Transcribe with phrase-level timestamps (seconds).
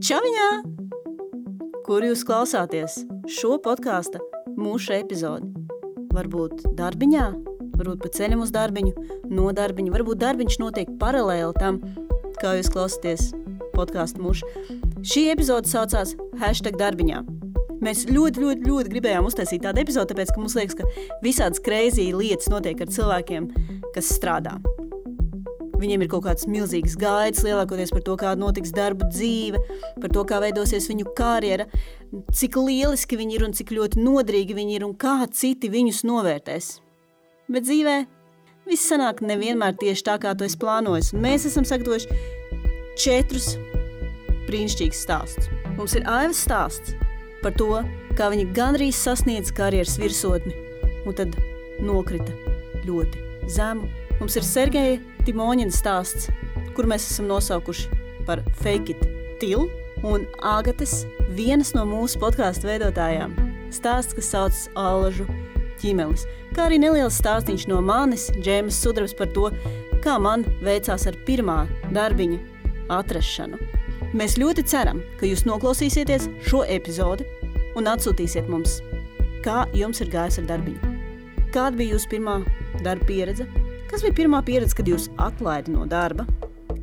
[0.00, 0.44] Čaviņā!
[1.84, 2.94] Kur jūs klausāties?
[3.28, 4.22] Šo podkāstu
[4.56, 5.50] mūsu epizodi.
[6.16, 7.26] Varbūt darbiņā,
[7.76, 8.92] varbūt pa ceļam uz darbiņu,
[9.36, 11.82] no darbiņa, varbūt darbiņš notiek paralēli tam,
[12.40, 13.26] kā jūs klausāties
[13.74, 14.48] podkāstu mūšu.
[15.04, 17.20] Šī epizode saucās Hashtag darbiņā.
[17.84, 20.88] Mēs ļoti, ļoti, ļoti gribējām uztaisīt tādu epizodi, tāpēc, ka mums liekas, ka
[21.20, 23.52] visādas kreizī lietas notiek ar cilvēkiem,
[23.92, 24.56] kas strādā.
[25.76, 29.60] Viņiem ir kaut kāds milzīgs gaids, lielākoties par to, kāda notiks darba dzīve,
[30.00, 31.66] par to, kā veidosies viņu karjera,
[32.32, 36.70] cik lieliski viņi ir un cik ļoti nodrīgi viņi ir un kā citi viņus novērtēs.
[37.52, 37.98] Bet dzīvē
[38.66, 41.20] viss sanāk nevienmēr tieši tā, kā to es plānoju.
[41.20, 42.16] Mēs esam sagatavojuši
[42.96, 43.52] četrus
[44.48, 45.50] brīnišķīgus stāstus.
[45.76, 46.96] Mums ir aivas stāsts
[47.42, 47.82] par to,
[48.16, 50.54] kā viņa gandrīz sasniedza karjeras virsotni
[51.06, 51.36] un tad
[51.84, 52.32] nokrita
[52.86, 53.90] ļoti zemu.
[54.20, 56.28] Mums ir Sergeja Timoņina stāsts,
[56.76, 57.88] kur mēs esam nosaukuši
[58.28, 59.02] par Fake It
[59.40, 59.66] Til
[60.06, 63.34] un Agates, vienas no mūsu podkāstu veidotājām.
[63.74, 65.26] Stāsts, kas saucas Alžu
[65.80, 69.50] ķīmelis, kā arī neliels stāstīns no manis, Džēmas Sudrabs par to,
[70.04, 72.38] kā man veicās ar pirmā darbiņa
[72.94, 73.58] atrašanu.
[74.16, 77.26] Mēs ļoti ceram, ka jūs noklausīsieties šo epizodi
[77.76, 78.78] un atsūtīsiet mums,
[79.44, 80.96] kā jums ir gājis ar darbiņu.
[81.50, 82.40] Kāda bija jūsu pirmā
[82.84, 83.50] darba pieredze?
[83.86, 86.24] Kas bija pirmā pieredze, kad jūs atlaidi no darba?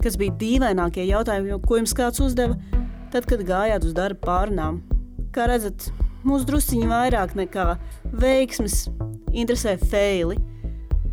[0.03, 2.55] Kas bija dīvainākie jautājumi, ko jums kāds uzdeva,
[3.11, 4.79] tad, kad gājāt uz darba pārunām?
[5.35, 5.89] Kā redzat,
[6.23, 7.67] mūs drusciņi vairāk nekā
[8.23, 8.85] veiksmes
[9.35, 10.39] interesē feili,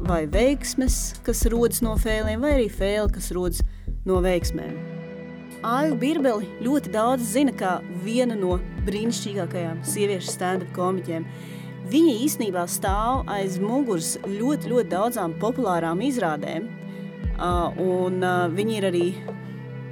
[0.06, 3.66] vai veiksmes, kas rodas no feiliem, vai arī feili, kas rodas
[4.06, 4.78] no veiksmēm.
[5.66, 11.26] Aivu Birbeli ļoti daudz zina kā viena no brīnišķīgākajām sieviešu stand-up komiķiem–
[11.88, 16.68] Viņa īstenībā stāv aiz muguras ļoti, ļoti daudzām populārām izrādēm,
[17.80, 18.20] un
[18.54, 19.06] viņa ir arī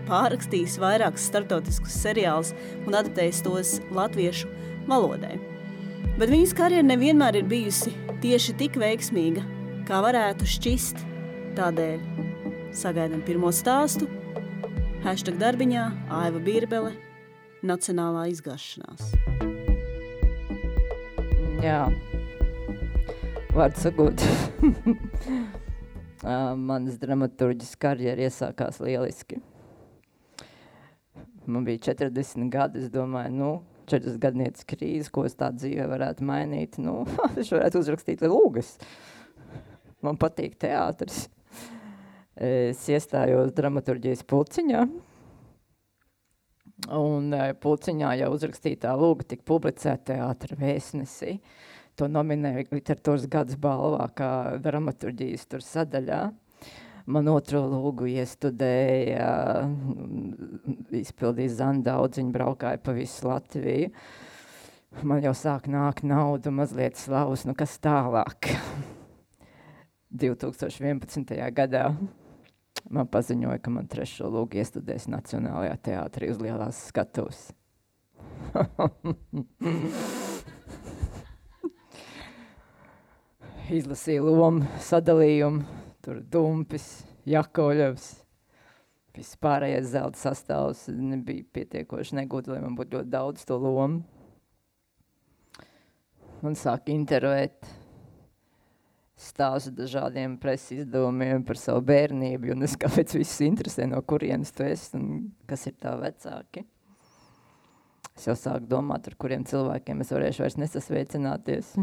[0.09, 2.53] pārrakstījis vairākus startautiskus seriālus
[2.87, 4.51] un adaptējis tos latviešu
[4.89, 5.37] valodai.
[6.19, 9.45] Bet viņas karjera nevienmēr ir bijusi tieši tik veiksmīga,
[9.89, 11.05] kā varētu šķist.
[11.59, 12.03] Tādēļ
[12.77, 14.07] sagaidām pirmo stāstu,
[15.07, 15.89] hashtag darbiņā
[16.21, 16.95] Aiva Birbele,
[17.67, 19.58] Nacionālā izgāšanās.
[21.59, 21.89] Jā,
[23.51, 24.23] vārds sakot,
[26.69, 29.41] manas dramaturģis karjera iesākās lieliski.
[31.51, 33.51] Man bija 40 gadi, es domāju, nu,
[33.91, 37.01] 40 gadnieces krīze, ko es tā dzīvē varētu mainīt, nu,
[37.41, 38.77] es varētu uzrakstīt lūgas.
[40.07, 41.25] Man patīk teātris.
[42.39, 44.87] Es iestājos dramaturģijas pulciņā,
[46.87, 51.39] Un uh, Pulciņā jau uzrakstītā lūga tika publicēta teātra vēstnesī.
[51.99, 54.31] To nominēja literatūras gads balvā kā
[54.63, 56.21] dramaturģijas tur sadaļā.
[57.09, 59.29] Man otro lūgu iestudēja,
[61.01, 63.89] izpildīja Zandaudziņu, braukāja pa visu Latviju.
[65.03, 68.53] Man jau sāk nākt nauda, mazliet slavas, nu kas tālāk.
[70.23, 71.35] 2011.
[71.57, 71.91] gadā
[72.91, 77.41] man paziņoja, ka man trešo lūgu iestudēs Nacionālajā teātrī uz lielās skatuves.
[83.69, 85.61] Izlasīja lomu sadalījumu,
[86.05, 86.87] tur dumpis,
[87.29, 88.07] jakoļevs,
[89.19, 94.01] viss pārējais zelta sastāvs nebija pietiekoši negūti, lai man būtu ļoti daudz to lomu.
[96.41, 97.67] Man sāk intervēt
[99.19, 104.67] stāstu dažādiem preses izdevumiem par savu bērnību, un es kāpēc visus interesē, no kurienes tu
[104.67, 105.09] esi un
[105.51, 106.65] kas ir tā vecāki.
[108.19, 111.75] Es jau sāku domāt, ar kuriem cilvēkiem es varēšu vairs nesasveicināties.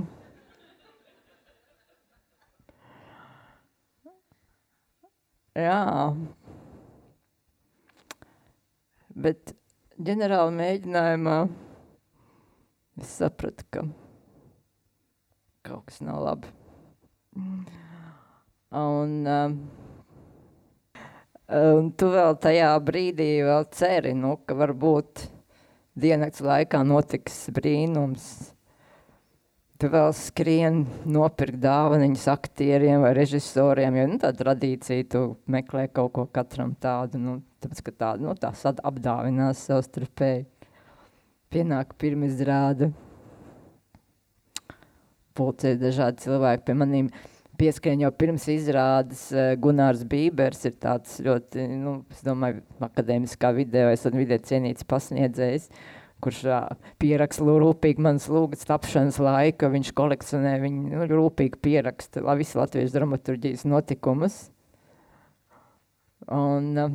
[5.55, 5.79] Jā.
[9.15, 9.55] Bet
[9.95, 11.37] ģenerāla mēģinājumā
[12.99, 13.87] es sapratu, ka
[15.63, 16.64] kaut kas nav labi.
[17.35, 19.55] Un, um,
[21.51, 25.25] un tu vēl tajā brīdī vēl ceri, nu, ka varbūt
[25.99, 28.27] diennakts laikā notiks brīnums.
[29.75, 36.13] Tu vēl skrien nopirkt dāvaniņas aktieriem vai režisoriem, jo nu, tā tradīcija, tu meklē kaut
[36.15, 40.47] ko katram tādu, nu, tāpēc, ka tāda, nu, tās apdāvinās savstarpēji.
[41.51, 42.93] Pienāk pirmizrāda
[45.37, 47.09] pulcē dažādi cilvēki pie manīm
[47.59, 53.87] pieskrien jau pirms izrādes uh, Gunārs Bībers ir tāds ļoti, nu, es domāju, akadēmiskā vidē,
[53.93, 55.69] es esmu vidē cienīts pasniedzējs,
[56.23, 56.41] kurš
[57.01, 63.67] pieraksta rūpīgi manas lūgas tapšanas laika, viņš kolekcionē, viņi nu, rūpīgi pieraksta visu latviešu dramaturģijas
[63.69, 64.41] notikumus.
[66.31, 66.89] Un uh,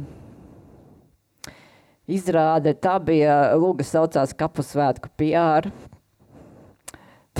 [2.11, 2.75] izrāde.
[2.75, 5.71] Tā bija Lūga saucās Kapu svētku PR.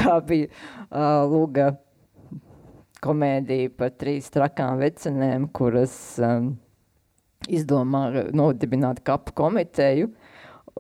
[0.01, 1.75] Tā bija uh, Lūga
[3.05, 5.95] komēdija par trīs trakām vecenēm, kuras
[6.25, 6.55] um,
[7.49, 8.07] izdomā
[8.37, 10.11] nodibināt kapu komiteju,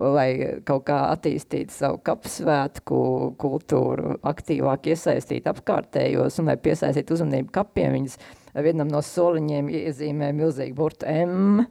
[0.01, 0.29] lai
[0.69, 3.01] kaut kā attīstītu savu kapsvētku
[3.41, 7.99] kultūru, aktīvāk iesaistīt apkārtējos un lai piesaistītu uzmanību kapiem.
[7.99, 8.17] Viņas
[8.65, 11.67] vienam no soliņiem iezīmē milzīgu burtu M,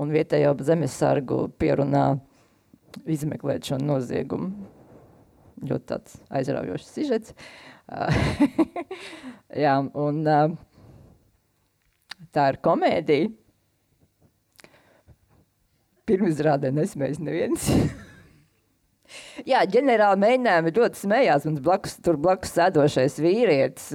[0.00, 2.08] un vietējo zemesargu pierunā
[3.06, 4.69] izmeklēt šo noziegumu.
[5.68, 5.98] Ļoti
[6.40, 7.34] aizraujošs sižets.
[9.64, 10.22] Jā, un
[12.34, 13.32] tā ir komēdija.
[16.10, 17.68] Pirmizrādē nesmējas neviens.
[19.50, 23.88] Jā, ģenerāli mēģinājumi ļoti smējās, un blakus, tur blakus sēdošais vīrietis,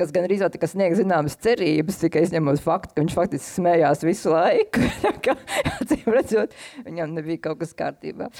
[0.00, 4.32] kas gan arī tika sniegt zināmas cerības, tikai izņemot faktu, ka viņš faktiski smējās visu
[4.34, 4.86] laiku.
[5.26, 5.36] kā,
[5.76, 6.56] acīm redzot,
[6.86, 8.30] viņam nebija kaut kas kārtībā.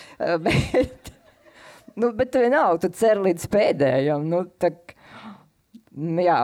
[0.42, 1.12] Bet,
[1.96, 4.26] nu, bet tu vienalga, tu cer līdz pēdējam.
[4.28, 4.94] Nu, tak,
[5.96, 6.38] jā,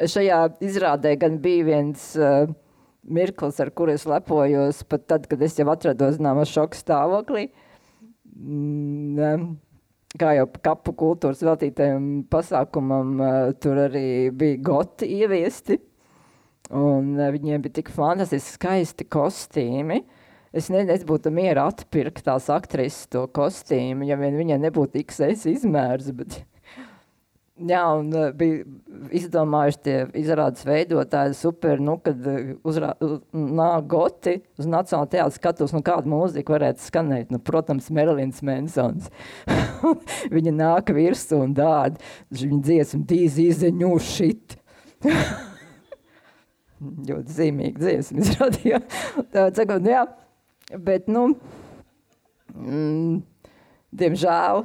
[0.00, 2.50] šajā izrādē gan bija viens uh,
[3.06, 7.48] mirklis, ar kuru es lepojos, pat tad, kad es jau atrados zināmā šoka stāvoklī.
[8.40, 9.54] Mm,
[10.20, 15.78] kā jau kapu kultūras veltītajam pasākumam, uh, tur arī bija goti ieviesti,
[16.70, 20.02] un uh, viņiem bija tik fantastiski skaisti kostīmi.
[20.50, 25.46] Es nezinu, es būtu miera atpirkt tās aktrises to kostīmu, ja vien viņai nebūtu XS
[25.52, 26.40] izmērs, bet
[27.60, 28.62] Jā, un uh, bija
[29.16, 32.94] izdomājuši tie izrādes veidotāji super, nu, kad uh, uzrā,
[33.36, 37.34] nāk goti uz Nacionāla teātra skatus, nu, kādu mūziku varētu skanēt.
[37.34, 39.10] Nu, protams, Merilins Mansons.
[40.36, 42.00] viņa nāk virsū un dāda,
[42.32, 44.56] viņa dziesma dīzi izdeņu šit.
[46.80, 48.80] Ļoti zīmīgi dziesma izrādīja.
[49.34, 50.06] Tā, sakot, nu, jā,
[50.78, 51.32] bet, nu,
[52.54, 53.18] mm,
[53.90, 54.64] diemžēl,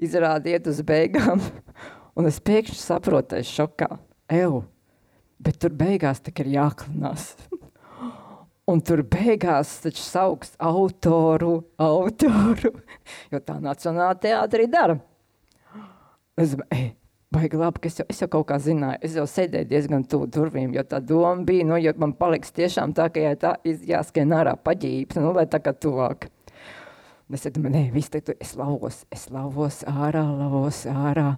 [0.00, 1.40] izrādi iet uz beigām,
[2.16, 3.90] un es pēkšņi saprotu, es šokā,
[4.32, 4.64] eju,
[5.40, 7.32] bet tur beigās tik ir jāklinās.
[8.70, 12.72] un tur beigās taču sauks autoru, autoru,
[13.32, 14.98] jo tā Nacionālā teātrī dara.
[16.38, 16.92] Es domāju,
[17.30, 20.26] baigi labi, ka es jau, es jau kaut kā zināju, es jau sēdēju diezgan tuvu
[20.34, 24.34] durvīm, jo tā doma bija, nu, ja man paliks tiešām tā, ka jā, tā jāskrien
[24.34, 26.26] ārā paģības, nu, lai tā kā tuvāk.
[27.30, 31.36] Es domāju, nē, viss te tu, es lavos, es lavos ārā, lavos ārā.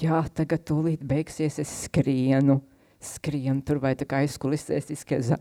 [0.00, 2.58] Jā, tagad tūlīt beigsies, es skrienu,
[2.98, 5.38] skrienu tur vai tā kā aizkulisēs izskeza.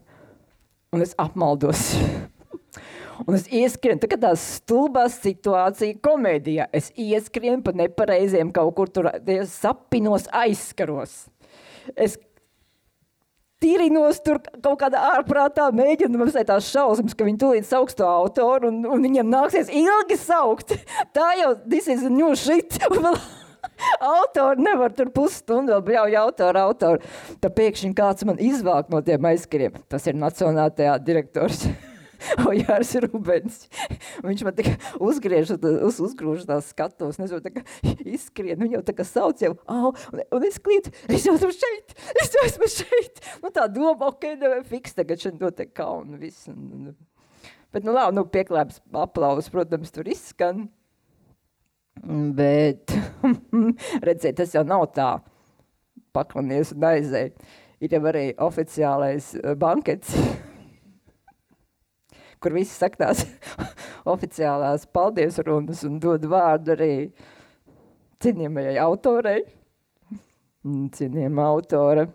[0.93, 1.95] Un es apmaldos.
[3.25, 6.69] Un es ieskrienu, tā kā tā stulbā situācija komēdijā.
[6.75, 9.09] Es ieskrienu pa nepareiziem kaut kur tur
[9.49, 11.25] sapinos aizskaros.
[11.95, 12.15] Es
[13.59, 18.71] tīrinos tur kaut kādā ārprātā, mēģina mums tās šausmas, ka viņi tūlīt sauks to autoru
[18.71, 20.77] un, un viņiem nāksies ilgi saukt.
[21.15, 22.79] Tā jau, this is new shit.
[23.99, 27.13] Autori nevar tur pusstundu vēl bļauj autoru, autoru.
[27.43, 29.75] Tā pēkšņi kāds man izvāk no tiem aizskariem.
[29.91, 31.67] Tas ir Nacionālā teātra direktors.
[32.49, 33.65] Ojārs Rubens.
[34.25, 37.63] Viņš man tikai uzgriež, uz, uzgrūž tās skatos, nezinu, tā kā
[38.15, 41.51] izskrien, viņu jau tā kā sauc jau, au, un, un es klītu, es jau esmu
[41.55, 43.23] šeit, es jau esmu šeit.
[43.43, 46.49] Nu tā doma, ok, nevajag fiks, tagad šeit notiek kauna viss.
[46.51, 46.91] Un, un,
[47.73, 50.67] bet, nu labi, nu pieklēps aplaus, protams, tur izskan.
[52.35, 52.93] Bet,
[54.07, 55.17] redziet, tas jau nav tā
[56.15, 57.33] paklanies un aizēj.
[57.79, 60.15] Ir jau arī oficiālais bankets
[62.43, 63.25] kur visi saka tās
[64.13, 66.93] oficiālās paldies runas un dod vārdu arī
[68.23, 69.43] cienījamajai autorei.
[70.95, 72.09] Cienījama autore.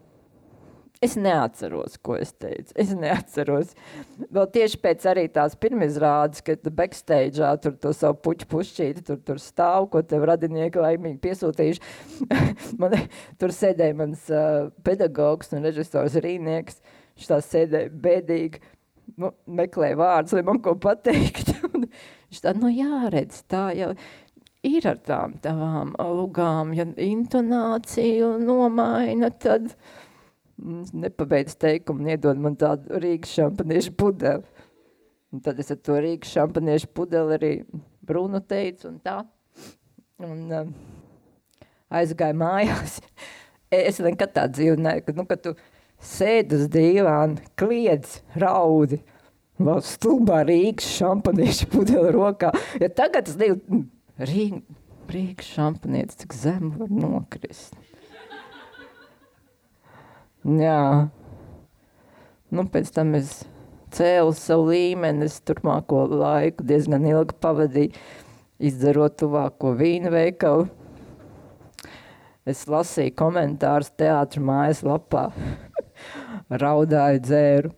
[1.05, 2.73] Es neatceros, ko es teicu.
[2.81, 3.75] Es neatceros.
[4.33, 9.41] Vēl tieši pēc arī tās pirmizrādes, kad backstage'ā tur to savu puķu pušķīti, tur, tur
[9.43, 11.83] stāv, ko tev radinieki laimīgi piesūtījuši.
[12.81, 12.97] Man,
[13.41, 16.81] tur sēdēja mans uh, pedagogs un režisors Rīnieks.
[17.15, 18.63] Viņš tā sēdēja bēdīgi
[19.47, 21.53] meklēja vārdus, lai man ko pateikt.
[22.29, 23.93] viņš tā, nu jāredz, tā jau
[24.65, 29.75] ir ar tām tavām lugām, ja intonāciju nomaina, tad
[30.57, 34.45] nepabeidz teikumu iedod man tādu Rīgas šampaniešu pudeli.
[35.35, 37.53] Un tad es ar to Rīgas šampaniešu pudeli arī
[38.05, 39.19] Bruno teicu un tā.
[40.23, 40.75] Un um,
[41.91, 43.01] aizgāju mājās.
[43.75, 45.55] es nekad tā dzīvu, ne, ka, nu, ka tu
[46.05, 49.01] sēd uz dīvāna, kliedz, raudi.
[49.55, 52.51] Vēl stulbā Rīgas šampanieša pudeli rokā.
[52.83, 53.85] Ja tagad es divu, mm,
[54.31, 54.63] Rīga,
[55.15, 57.77] Rīgas šampanietis, cik zem var nokrist.
[60.45, 61.09] Jā.
[62.53, 63.45] Nu, pēc tam es
[63.95, 67.95] cēlu savu līmeni, es turpmāko laiku diezgan ilgi pavadīju,
[68.59, 70.67] izdarot tuvāko vīnu veikalu.
[72.45, 75.31] Es lasīju komentārus teātra mājas lapā,
[76.51, 77.75] raudāju dzēru.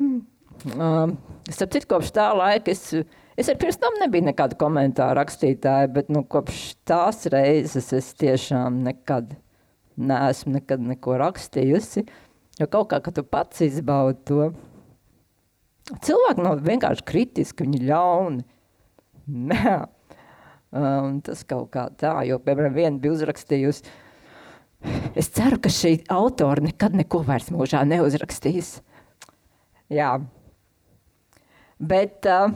[0.00, 1.16] Um,
[1.50, 2.88] starp citu, kopš tā laika es,
[3.36, 8.80] es arī pirms tam nebiju nekāda komentāra rakstītāja, bet nu, kopš tās reizes es tiešām
[8.86, 9.36] nekad
[9.96, 12.04] neesmu nekad neko rakstījusi,
[12.60, 14.48] jo kaut kā, ka tu pats izbaudi to.
[16.02, 18.42] Cilvēki nav vienkārši kritiski, viņi ļauni.
[19.50, 19.76] Nē,
[20.74, 23.86] um, tas kaut kā tā, jo, piemēram, viena bija uzrakstījusi,
[25.16, 28.78] es ceru, ka šī autora nekad neko vairs mūžā neuzrakstīs.
[29.92, 30.16] Jā,
[31.76, 32.48] Bet, uh,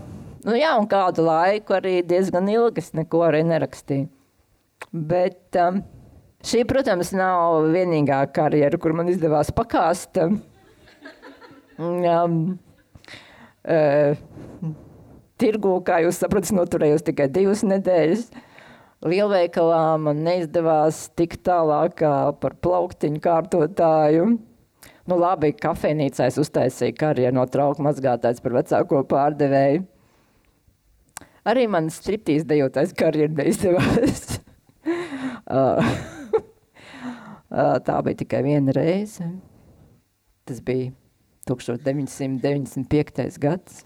[0.49, 4.09] nu jā, un kādu laiku arī diezgan ilgi es neko arī nerakstīju.
[4.97, 5.83] Bet um,
[6.41, 10.17] šī, protams, nav vienīgā karjera, kur man izdevās pakāst.
[11.77, 12.57] Um,
[13.69, 14.17] uh,
[15.41, 18.31] tirgu, kā jūs saprotat, noturējos tikai divas nedēļas.
[19.01, 22.03] Lielveikalā man neizdevās tik tālāk
[22.43, 24.27] par plauktiņu kārtotāju.
[25.09, 29.87] Nu, labi, kafejnīcā es uztaisīju karjeru no trauku mazgātājs par vecāko pārdevēju.
[31.49, 34.37] Arī man striptīs dejotais karjeru neizdevās.
[37.89, 39.25] tā bija tikai viena reize.
[40.45, 40.93] Tas bija
[41.49, 43.41] 1995.
[43.41, 43.81] gads.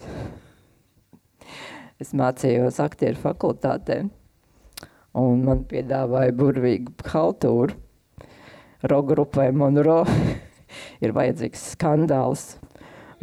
[2.03, 4.09] Es mācījos aktieru fakultātē,
[5.15, 7.77] un man piedāvāja burvīgu haltūru.
[8.85, 10.05] Rogrupai Monroe
[11.03, 12.45] ir vajadzīgs skandāls.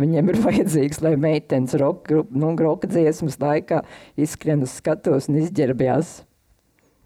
[0.00, 3.82] Viņiem ir vajadzīgs, lai meitenes roka, nu, roka dziesmas laikā
[4.18, 6.22] izskrien uz skatos un izģērbjās.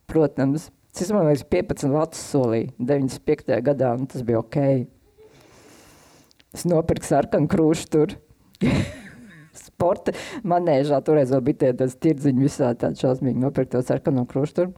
[0.07, 3.59] Protams, es man liekas 15 vats solīju 95.
[3.67, 4.61] gadā, un tas bija ok.
[6.57, 8.17] Es nopirku sarkanu krūšu tur.
[9.61, 10.15] Sporta
[10.47, 14.75] manēžā toreiz vēl bija tāds tirdziņi visā tāds šausmīgi nopirkt to sarkano krūšu tur.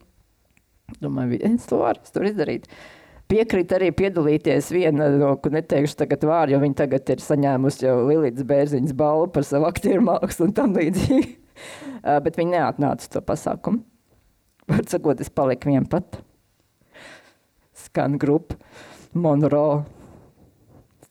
[1.02, 2.68] Domāju, viens to var, tur izdarīt.
[3.28, 7.98] Piekrīt arī piedalīties viena no, ko neteikšu tagad vārdu, jo viņa tagad ir saņēmusi jau
[8.08, 11.34] Lilītas Bērziņas balvu par savu aktieru mākslu un tam līdzīgi.
[12.24, 13.82] Bet viņa neatnāca to pasākumu.
[14.68, 16.22] Var sakot, es paliku vien pat.
[17.76, 18.56] Skan grupa
[19.12, 19.82] Monroe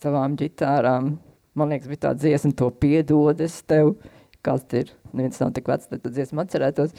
[0.02, 1.16] savām ģitārām.
[1.58, 3.96] Man liekas, bija tā dziesma, to piedod es tev.
[4.46, 6.94] Kāds ir, neviens nav tik vecs, tad dziesmu atcerētos.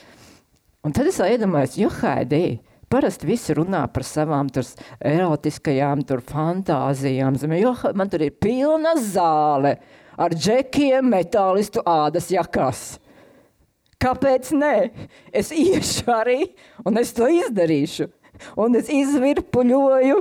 [0.84, 4.64] Un tad es iedomājos, jo haidī, Parasti visi runā par savām tur
[5.04, 7.36] erotiskajām tur fantāzijām.
[7.52, 9.74] Jo man tur ir pilna zāle
[10.16, 12.96] ar džekiem, metālistu ādas jakās.
[14.00, 14.72] Kāpēc nē?
[15.36, 16.38] Es iešu arī,
[16.86, 18.08] un es to izdarīšu.
[18.56, 20.18] Un es izvirpuļoju.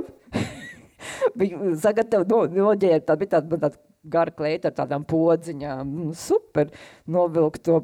[1.40, 5.88] Viņa sagatavoja, no, noģēra, tā bija tāda, tāda gara kleita ar tādām podziņām.
[5.88, 6.70] Nu, super,
[7.06, 7.80] novilkt to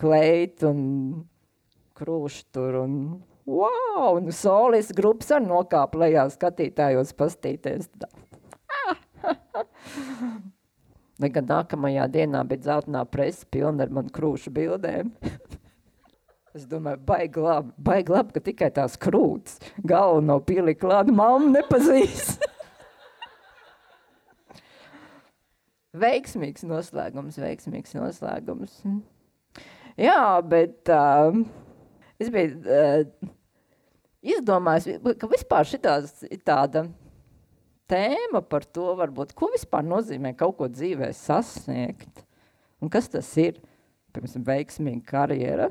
[0.00, 0.82] kleitu un
[1.94, 2.94] krūšu tur un
[3.46, 7.88] wow, un solis grupas ar nokāp lejā skatītājos pastīties.
[11.22, 15.12] Lai gan nākamajā dienā bija zeltainā presa pilna ar man krūšu bildēm.
[16.58, 21.60] es domāju, baigi labi, baigi labi, ka tikai tās krūtas galvu nav pielika klāta, mamma
[21.60, 22.42] nepazīst.
[25.94, 28.80] veiksmīgs noslēgums, veiksmīgs noslēgums.
[30.00, 31.36] Jā, bet uh,
[32.18, 33.30] es biju uh,
[34.24, 36.86] izdomājis, ka vispār šitās ir tāda
[37.90, 42.24] tēma par to, varbūt, ko vispār nozīmē kaut ko dzīvē sasniegt.
[42.82, 43.60] Un kas tas ir?
[44.14, 45.70] Piemēram, veiksmīga karjera.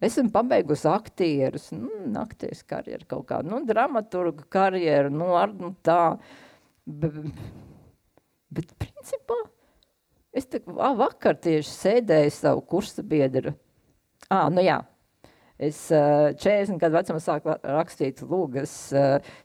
[0.00, 6.16] Esmu pabeigusi aktierus, nu, aktieris karjeru kaut kādu, nu, dramaturgu karjeru, nu, ar, nu, tā.
[8.50, 9.36] Bet, principā,
[10.34, 13.54] es te vakar tieši sēdēju savu kursa biedru.
[14.30, 14.80] Ā, nu jā,
[15.60, 18.72] Es 40 gadu vecumā sāku rakstīt lūgas,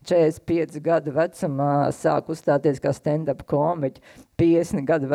[0.07, 3.99] 45 gadu vecumā sāku uzstāties kā stand-up komiķi,
[4.39, 5.09] 50 gadu,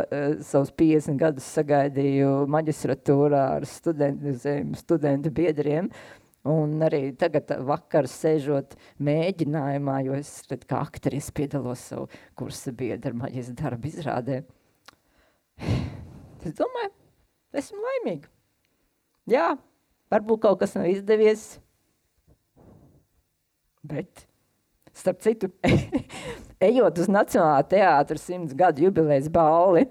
[0.45, 4.37] savus 50 gadus sagaidīju maģistratūrā ar studentu,
[4.77, 5.89] studentu biedriem,
[6.49, 13.13] Un arī tagad, vakar sēžot mēģinājumā, jo es tad, kā aktris piedalos savu kursa biedru
[13.21, 14.43] maģistra darbu izrādē.
[15.61, 16.95] Es domāju,
[17.61, 18.31] esmu laimīga.
[19.29, 19.51] Jā,
[20.11, 21.45] Varbūt kaut kas nav izdevies,
[23.87, 24.25] bet,
[24.91, 25.53] starp citu,
[26.71, 29.85] ejot uz Nacionālā teātra simts gadu jubilejas balli,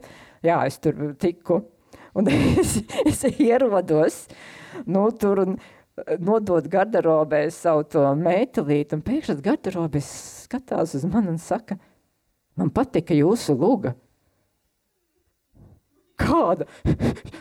[0.44, 1.62] jā, es tur tiku,
[2.20, 4.25] un es, es ierodos,
[4.84, 5.56] nu, tur un
[6.20, 11.79] nodot garderobē savu to meitelīti, un pēkšņi garderobē skatās uz mani un saka,
[12.60, 13.96] man patika jūsu luga.
[16.20, 16.68] Kāda?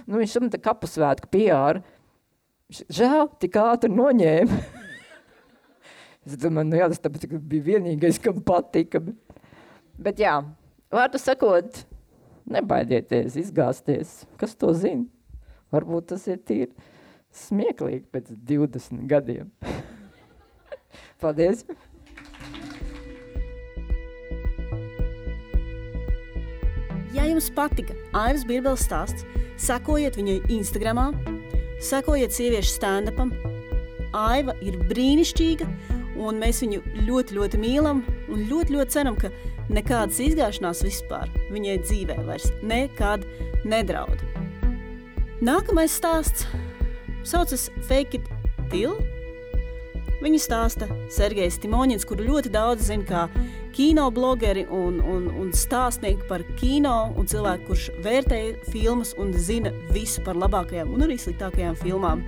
[0.07, 1.81] nu, viņš tam tā kapusvētku PR.
[2.69, 4.59] Žēl, tik ātri noņēma.
[6.29, 9.03] es domāju, nu jā, tas tāpēc, bija vienīgais, kam patika.
[9.99, 10.37] Bet jā,
[10.95, 11.83] vārdu sakot,
[12.47, 14.21] nebaidieties, izgāzties.
[14.39, 15.09] Kas to zina?
[15.75, 16.71] Varbūt tas ir tīri
[17.35, 19.51] smieklīgi pēc 20 gadiem.
[21.23, 21.65] Paldies!
[27.15, 29.25] Ja jums patika Airas Bībeles stāsts,
[29.59, 31.17] sekojiet viņai Instagram,
[31.83, 33.33] sekojiet sieviešu stand-upam.
[34.17, 35.67] Aiva ir brīnišķīga,
[36.21, 38.05] un mēs viņu ļoti, ļoti mīlam.
[38.29, 39.33] Un ļoti, ļoti ceram, ka
[39.73, 43.25] nekādas izgāšanās vispār viņai dzīvē vairs nekad
[43.69, 44.23] nedraud.
[45.45, 46.47] Nākamais stāsts
[47.29, 48.29] saucas Fake It
[48.73, 48.97] Till.
[50.19, 53.27] Viņa stāsta Sergejs Timoņins, kuru ļoti daudz zina kā
[53.77, 58.41] kino blogeri un, un, un stāstnieki par kino un cilvēku, kurš vērtē
[58.73, 62.25] filmas un zina visu par labākajām un arī sliktākajām filmām.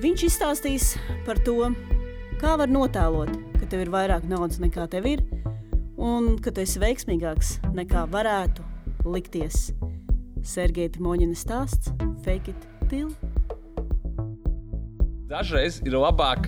[0.00, 0.94] Viņš izstāstīs
[1.26, 1.68] par to,
[2.40, 5.24] kā var notēlot, ka tev ir vairāk naudas nekā tev ir,
[5.98, 8.64] un ka tu esi veiksmīgāks nekā varētu
[9.04, 9.74] likties.
[10.46, 11.92] Sergeja Timoņina stāsts
[12.24, 13.12] Fake it till.
[15.28, 16.46] Dažreiz ir labāk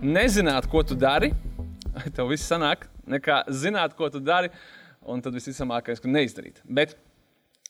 [0.00, 1.28] nezināt, ko tu dari,
[2.16, 4.48] tev viss sanāk, nekā zināt, ko tu dari,
[5.04, 6.62] un tad visticamākais, ka neizdarīt.
[6.64, 6.98] Bet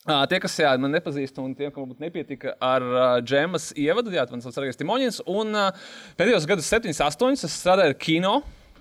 [0.03, 4.11] Uh, tie, kas jā, man nepazīst, un tiem, kam varbūt nepietika ar uh, džēmas ievadu,
[4.11, 5.69] jā, man sauc Argais Timoņins, un uh,
[6.19, 8.33] pēdējos gadus 7, 8 es strādāju ar kino,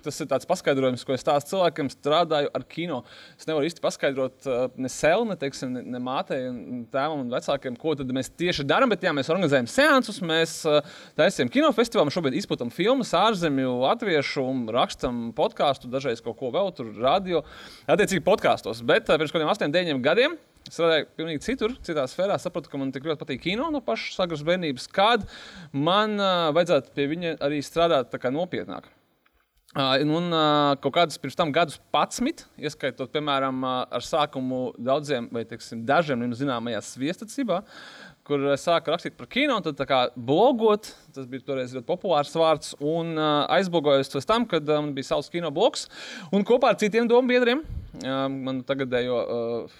[0.04, 3.00] tas ir tāds paskaidrojums, ko es stāstu cilvēkiem, strādāju ar kino.
[3.38, 7.32] Es nevaru īsti paskaidrot uh, ne sev, ne, teiksim, ne, ne mātei, ne tēvam un
[7.32, 8.92] vecākiem, ko mēs tieši darām.
[8.92, 10.80] Bet jā, mēs organizējam seansus, mēs uh,
[11.18, 17.42] taisām kinofestivālu, šobrīd izplatām filmas, ārzemju, latviešu, rakstam podkāstu, dažreiz kaut ko vēl tur, radio,
[17.90, 18.84] attiecīgi podkāstos.
[18.86, 20.38] Bet uh, pirms kādiem 8, 9 gadiem.
[20.68, 22.38] Es strādāju pilnīgi citur, citā sfērā.
[22.40, 25.26] Sapratu, ka man tik ļoti patīk kino no pašas agras bērnības, kad
[25.74, 28.86] man uh, vajadzētu pie viņa arī strādāt nopietnāk.
[29.72, 30.26] Un
[30.84, 36.36] kaut kādus pirms tam gadus patsmit, ieskaitot, piemēram, ar sākumu daudziem vai teiksim, dažiem no
[36.36, 37.62] zināmajā sviestacībā,
[38.28, 42.74] kur sāka rakstīt par kino, un tad kā, blogot, tas bija toreiz ļoti populārs vārds,
[42.84, 45.88] un aizblogojos pēc tam, kad man bija savs kino bloks,
[46.28, 47.64] un kopā ar citiem dombiedriem,
[48.04, 49.24] manu tagadējo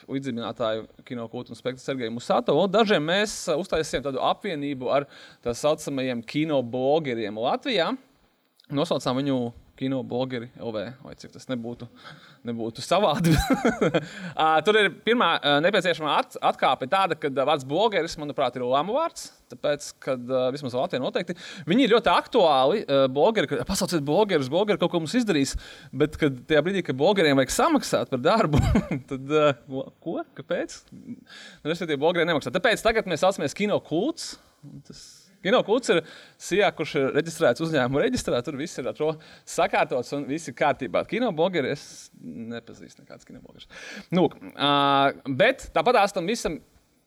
[0.08, 5.10] līdzdibinātāju kino kultūras spektru Sergeju Musatovu, dažiem mēs uztaisījām tādu apvienību ar
[5.44, 7.92] tā saucamajiem kino blogeriem Latvijā.
[8.72, 9.36] Nosaucām viņu
[9.82, 11.88] kino blogeri LV, vai cik tas nebūtu,
[12.46, 13.34] nebūtu savādi.
[14.66, 19.30] Tur ir pirmā nepieciešamā at, atkāpe tāda, ka vārds blogeris, manuprāt, ir lēmu vārds.
[19.52, 21.36] Tāpēc, kad vismaz Latvijā noteikti
[21.68, 22.84] viņi ir ļoti aktuāli.
[23.12, 25.56] Blogeri, ka pasauciet blogerus, blogeri kaut ko mums izdarīs,
[25.92, 28.62] bet kad tajā brīdī, kad blogeriem vajag samaksāt par darbu,
[29.10, 29.34] tad
[30.00, 30.20] ko?
[30.38, 30.78] Kāpēc?
[30.92, 32.54] Nu, es tie blogeri nemaksā.
[32.54, 34.36] Tāpēc tagad mēs saucamies kino kults.
[34.86, 36.02] Tas Kino kults ir
[36.40, 38.40] SIA, kurš ir reģistrēts uzņēmuma reģistrā.
[38.46, 38.90] Tur viss ir
[39.48, 41.04] sakārtots un viss ir kārtībā.
[41.10, 41.86] Kino blogeri es
[42.22, 43.68] nepazīstu nekādus kino blogerus.
[44.14, 46.60] Nu, uh, bet tāpat tam visam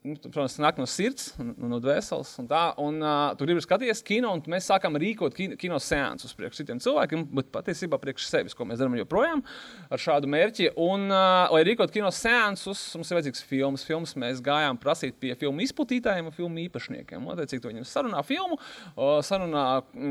[0.06, 2.32] nu, protams, nāk no sirds, no, no dvēseles.
[2.41, 6.36] Un tā, un, uh, tu gribi skatīties kino, un mēs sākām rīkot kino, kino seansus
[6.38, 9.41] priekš citiem cilvēkiem, bet patiesībā priekš sevis, ko mēs darām joprojām
[9.89, 10.72] ar šādu mērķi.
[10.86, 13.86] Un, uh, lai rīkot kino seansus, mums ir vajadzīgs filmas.
[13.88, 17.26] Filmas mēs gājām prasīt pie filmu izplatītājiem un filmu īpašniekiem.
[17.36, 19.65] Attiecīgi, viņiem sarunā filmu, uh, sarunā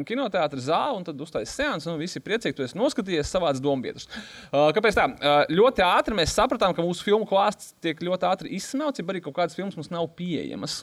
[0.08, 4.08] kinoteātris zāli, un tad uztaisīs seansu, un visi priecīgi, tu esi noskatījies savāds dombiedrus.
[4.50, 5.06] Uh, kāpēc tā?
[5.14, 9.22] Uh, ļoti ātri mēs sapratām, ka mūsu filmu klāsts tiek ļoti ātri izsmelts, ja arī
[9.24, 10.82] kaut kādas filmas mums nav pieejamas.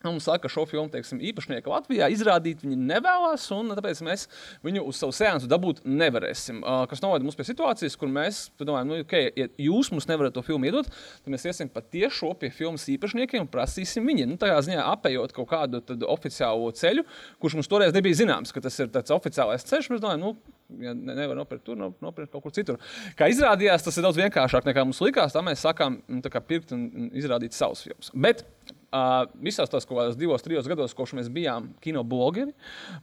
[0.00, 4.22] Mums saka, ka šo filmu teiksim, īpašnieki Latvijā izrādīt viņi nevēlas, un tāpēc mēs
[4.64, 6.62] viņu uz savu sēnesi dabūt nevarēsim.
[6.88, 10.40] Kas novada mums pie situācijas, kur mēs domājam, nu, okay, ja jūs mums nevarat to
[10.46, 14.32] filmu iedot, tad mēs iesim patiešo pie filmas īpašniekiem un prasīsim viņiem.
[14.32, 17.04] Nu, tajā ziņā apējot kaut kādu oficiālu ceļu,
[17.44, 19.92] kurš mums toreiz nebija zināms, ka tas ir tāds oficiālais ceļš.
[19.92, 22.80] Mēs domājam, nu, ja nevar nopirkt tur, nopirkt kaut kur citur.
[23.18, 25.34] Kā izrādījās, tas ir daudz vienkāršāk nekā mums likās.
[25.34, 28.12] Tā mēs sākām nu, tā pirkt un izrādīt savus filmus.
[28.14, 28.44] Bet
[28.90, 32.50] Uh, visās tās kaut kādos divos, trijos gados, kopš mēs bijām kino blogeri,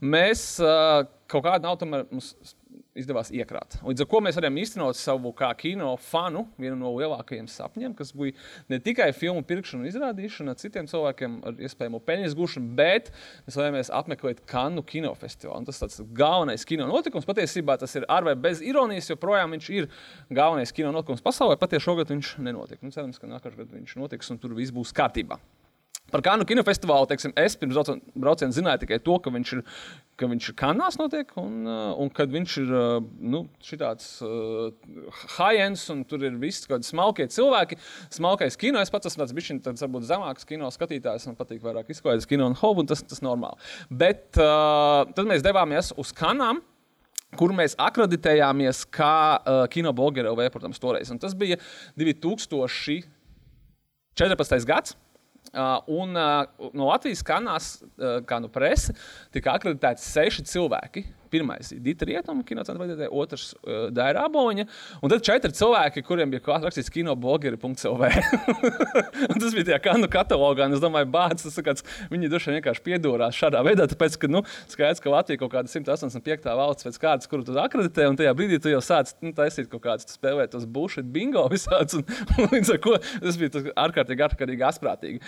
[0.03, 1.71] mēs uh, kaut kādā
[2.11, 2.33] mums
[3.01, 3.79] izdevās iekrāt.
[3.87, 8.13] Līdz ar to mēs varējām īstenot savu kā kino fanu, vienu no lielākajiem sapņiem, kas
[8.17, 8.35] bija
[8.69, 13.11] ne tikai filmu pirkšana un izrādīšana citiem cilvēkiem ar iespējamu peļņas gūšanu, bet
[13.47, 15.65] mēs vēlamies apmeklēt Kanu kinofestivālu.
[15.67, 17.25] Tas ir galvenais kino notikums.
[17.27, 19.89] Patiesībā tas ir ar vai bez ironijas, joprojām viņš ir
[20.29, 21.57] galvenais kino notikums pasaulē.
[21.59, 22.83] Patiešām šogad viņš nenotika.
[22.83, 25.39] Nu, cerams, ka nākamā gada viņš notiks un tur viss būs kārtībā.
[26.07, 27.75] Par Kanu kinofestivālu teiksim, es pirms
[28.15, 29.63] brauciena zināju tikai to, ka viņš ir,
[30.19, 33.01] ka viņš ir kanāls, notiek, un, uh, un kad viņš ir uh,
[33.33, 34.69] nu, tāds uh,
[35.35, 37.75] high-ends, un tur ir viss kaut kādi smalkie cilvēki.
[38.15, 41.91] Smalkais kino, es pats esmu tāds bijis tāds varbūt zemāks kino skatītājs, man patīk vairāk
[41.91, 43.59] izklaidēs kino un hobu, un tas ir normāli.
[43.91, 46.63] Bet uh, tad mēs devāmies uz kanām
[47.35, 51.11] kur mēs akreditējāmies kā uh, kinoblogeru protams, toreiz.
[51.11, 51.57] Un tas bija
[51.99, 53.03] 2014.
[54.69, 54.95] gads.
[55.53, 58.95] Uh, un uh, no Latvijas kanāls, uh, kā no presa,
[59.31, 64.67] tika akreditēti seši cilvēki, Pirmais ir Dita Rietuma kinocentra vadītāja, otrs uh, Daira Aboņa,
[65.01, 68.09] un tad četri cilvēki, kuriem bija klāts rakstīts kinoblogeri.lv.
[69.41, 72.85] tas bija tajā kanu katalogā, un es domāju, bācis, tas kāds, viņi droši vien vienkārši
[72.87, 76.49] piedūrās šādā veidā, tāpēc, ka, nu, skaidrs, ka Latvija kaut kāda 185.
[76.61, 79.83] valsts pēc kārtas, kuru tu akreditē, un tajā brīdī tu jau sāc, nu, taisīt kaut
[79.85, 82.05] kāds, spēlēt tos bullshit bingo visāds, un,
[82.41, 85.23] un līdz ar ko tas bija tas ārkārtīgi, ārkārtīgi asprātīgi.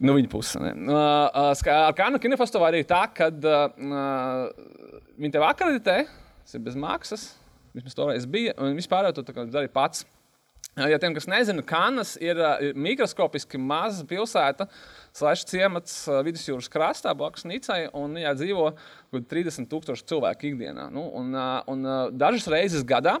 [0.00, 0.56] Nu, viņa puse.
[0.56, 4.46] Uh, uh, ar Kanu kinofestivālu arī tā, ka uh,
[5.20, 5.98] Viņi tev akreditē,
[6.40, 7.26] tas ir bez maksas.
[7.76, 10.06] Vismaz toreiz bija, un vispār to darīja pats.
[10.78, 14.68] Ja tiem, kas nezina, Kanas ir, ir mikroskopiski maza pilsēta,
[15.18, 18.68] slēdz ciemats vidusjūras krastā, blakus Nicai, un viņā dzīvo
[19.12, 20.88] 30,000 cilvēku ikdienā.
[20.94, 21.34] Nu, un,
[21.68, 23.18] un, dažas reizes gadā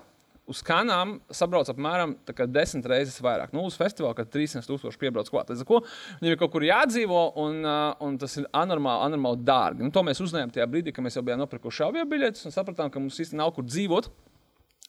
[0.50, 2.16] uz kanām sabrauc apmēram
[2.50, 3.52] desmit reizes vairāk.
[3.56, 5.52] Nu, uz festivāla, kad 300 tūkstoši piebrauc klāt.
[5.52, 5.82] Līdz ar to
[6.22, 7.60] viņiem ir kaut kur jādzīvo, un,
[8.06, 9.86] un tas ir anormāli, anormāli dārgi.
[9.86, 12.92] Nu, to mēs uzņēmām tajā brīdī, kad mēs jau bijām nopirkuši avio biļetes un sapratām,
[12.92, 14.10] ka mums īstenībā nav kur dzīvot.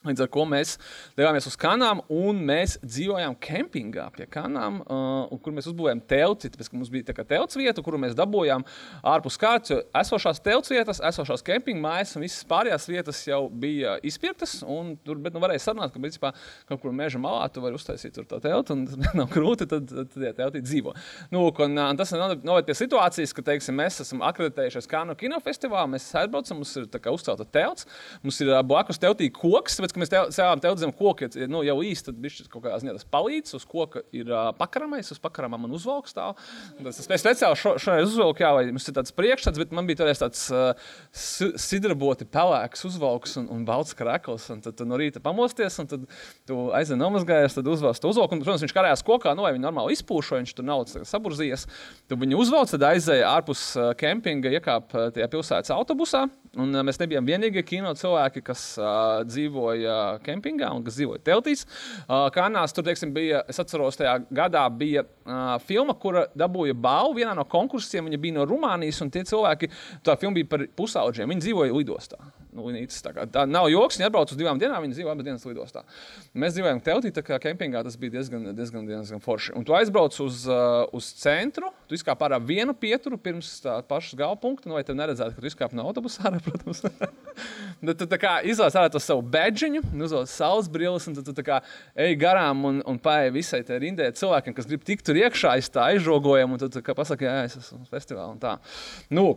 [0.02, 0.72] Līdz ar to mēs
[1.14, 6.50] devāmies uz kanām un mēs dzīvojām kempingā pie kanām, uh, kur mēs uzbūvējām telti.
[6.50, 8.66] Tāpēc, mums bija tā telts vieta, kuru mēs dabūjām
[9.12, 9.84] ārpus kārtas.
[10.02, 14.56] Esošās telts vietas, esošās kempinga mājas un visas pārējās vietas jau bija izpirktas.
[15.06, 16.34] Tur bet, nu, varēja sarunāt, ka principā,
[16.72, 19.70] kaut kur meža malā tu vari uztaisīt to telti un tas nav grūti.
[19.70, 20.96] Tad, tad, ja teltī dzīvo.
[21.30, 25.86] Nu, un, un tas noved pie situācijas, ka teiksim, mēs esam akreditējušies Kanu kinofestivālā.
[25.94, 27.86] Mēs aizbraucam, mums ir uzcelta telts,
[28.26, 32.10] mums ir blakus teltī koks tāpēc, ka mēs sēžam te koka, ja nu, jau īsti
[32.10, 33.56] tad viņš kaut kādā ziņā tas palīdz.
[33.58, 36.38] Uz koka ir uh, pakaramais, uz pakaramā man uzvalks stāv.
[36.82, 40.02] Tas es speciāli šo, šoreiz uzvalku, jā, vai mums ir tāds priekšstats, bet man bija
[40.02, 40.74] toreiz tāds uh,
[41.12, 44.50] sidraboti pelēks uzvalks un, un balts krekls.
[44.54, 46.08] Un tad tu no rīta pamosties, un tad
[46.50, 48.38] tu aizvien nomazgājies, tad uzvalks to uzvalku.
[48.38, 51.68] Un, protams, viņš karājās kokā, nu vai viņi normāli izpūšo, viņš tur nav saburzījies.
[52.10, 53.66] Tu viņu uzvalc, tad aizēja ārpus
[54.00, 56.28] kempinga, iekāp uh, tajā pilsētas autobusā.
[56.60, 59.81] Un, mēs nebijām vienīgie kino cilvēki, kas uh, dzīvoja
[60.26, 61.66] kempingā un kas dzīvoja teltīs.
[62.08, 67.20] Uh, Kanās tur teiksim, bija, es atceros, tajā gadā bija uh, filma, kura dabūja balvu
[67.22, 68.10] vienā no konkursiem.
[68.10, 69.72] Viņa bija no Rumānijas, un tie cilvēki,
[70.06, 71.30] tā filma bija par pusaudžiem.
[71.32, 72.22] Viņi dzīvoja lidostā.
[72.52, 75.24] Nu, Nīcas, tā, kā, tā nav joks, viņi atbrauc uz divām dienām, viņi dzīvo abas
[75.24, 75.86] dienas lidostā.
[76.36, 79.54] Mēs dzīvojam teltī, tā kā kempingā tas bija diezgan, diezgan, diezgan forši.
[79.56, 84.18] Un tu aizbrauc uz, uh, uz centru, tu izkāp ārā vienu pieturu pirms tā pašas
[84.20, 86.84] galpunkta, nu vai tev neredzētu, ka tu izkāp no autobusa ārā, protams.
[86.84, 91.38] tad tu tā kā izlaiž ārā to savu bedžiņu, uzvelc saules brilles, un tad tu
[91.38, 91.62] tā kā
[91.96, 95.72] ej garām un, un paēj visai tai rindē cilvēkiem, kas grib tikt tur iekšā, es
[95.72, 98.58] tā aizžogojam, un tad tu kā pasaki, jā, es esmu festivālā un tā.
[99.08, 99.30] Nu,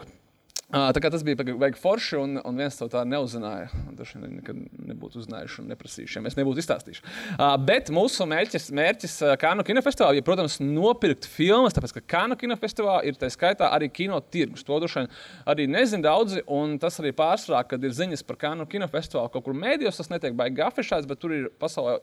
[0.73, 3.69] Tā kā tas bija baigi forši, un, un viens to tā neuzzināja.
[3.95, 7.05] Daži nekad nebūtu uzzinājuši un neprasījuši, ja mēs nebūtu izstāstījuši.
[7.35, 13.05] Uh, bet mūsu mērķis, mērķis Kanu kinofestivālā ir, protams, nopirkt filmas, tāpēc, ka Kanu kinofestivālā
[13.07, 14.65] ir tā skaitā arī kino tirgus.
[14.67, 15.13] To droši vien
[15.53, 19.59] arī nezina daudzi, un tas arī pārsvarā, kad ir ziņas par Kanu kinofestivālu kaut kur
[19.61, 22.01] mēdījos, tas netiek baigi afišēts, bet tur ir pasaulē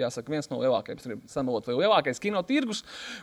[0.00, 2.82] jāsaka, viens no lielākajiem, samalot, vai lielākais kino tirgus,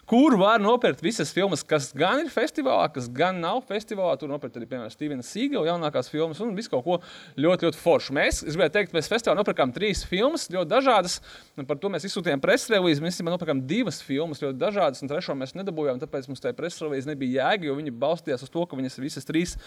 [0.10, 4.16] kur var nopirkt visas filmas, kas gan ir festivālā, kas gan nav festivālā.
[4.20, 7.00] Tur nopirkt arī, piemēram, Stevena Sīgela jaunākās filmas un visu kaut ko
[7.40, 8.16] ļoti, ļoti foršu.
[8.18, 11.20] Mēs, es gribēju teikt, mēs festivālā nopirkām trīs filmas, ļoti dažādas.
[11.64, 13.04] Par to mēs izsūtījām presrelīzi.
[13.04, 17.50] Mēs nopirkām divas filmas, ļoti dažādas, un trešo mēs nedabūjām, tāpēc mums tajā presrelīzē nebija
[17.50, 19.58] jēga, jo viņi balstījās uz to, ka viņas visas trīs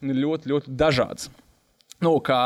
[0.00, 1.30] ir ļoti, ļoti dažādas.
[2.00, 2.36] Nu, kā,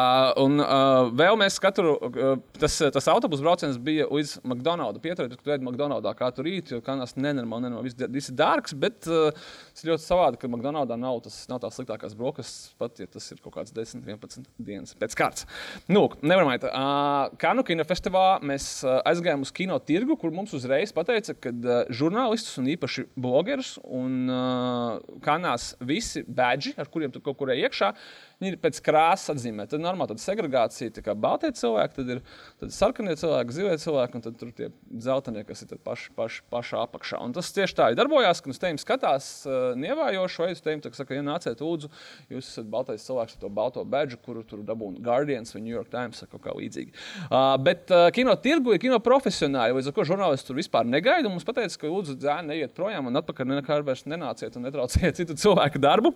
[0.42, 4.98] un uh, vēl mēs katru, uh, tas, tas autobusu brauciens bija līdz McDonald's.
[5.04, 8.74] Pieturēties, ka tu ej McDonald's katru rītu, jo kanās nenormāli, nenormāli, viss, viss ir dārgs,
[8.82, 9.30] bet uh,
[9.70, 13.38] tas ļoti savādi, ka McDonald's nav, tas, nav tās sliktākās brokastis, pat ja tas ir
[13.44, 15.46] kaut kāds 10, 11 dienas pēc kārtas.
[15.86, 21.38] Nu, nevaramait, uh, Kanu kinofestivālā mēs uh, aizgājām uz kino tirgu, kur mums uzreiz pateica,
[21.38, 27.38] ka uh, žurnālistus un īpaši blogerus un uh, kanās visi badži, ar kuriem tu kaut
[27.38, 27.94] kur iekšā,
[28.42, 29.66] Viņi ir pēc krāsas nozīmē.
[29.70, 32.22] Tad normāli tāda segregācija, tā kā baltie cilvēki, tad ir
[32.60, 34.70] tad sarkanie cilvēki, zilie cilvēki, un tad tur tie
[35.06, 37.20] zeltainie, kas ir paši, paši, pašā apakšā.
[37.24, 41.16] Un tas tieši tā darbojās, ka uz tevis skatās uh, nievējoši, vai uz tevis saka,
[41.16, 41.90] ja nāciet, lūdzu,
[42.32, 45.92] jūs esat baltais cilvēks ar to balto badžu, kuru tur dabūna Guardians vai New York
[45.94, 46.94] Times vai kaut kā līdzīga.
[47.30, 51.30] Uh, bet uh, kino tirgu ir kino profesionāli, līdz ar ko žurnālisti tur vispār negaida.
[51.30, 55.38] Mums pateica, ka lūdzu, dzēni neiet projām un atpakaļ nekā vairs nenāciet un netraucējiet citu
[55.38, 56.14] cilvēku darbu.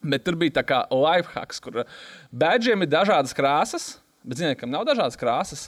[0.00, 1.82] Bet tur bija tā kā life hacks, kur
[2.32, 5.66] badžiem ir dažādas krāsas, bet, kam nav dažādas krāsas,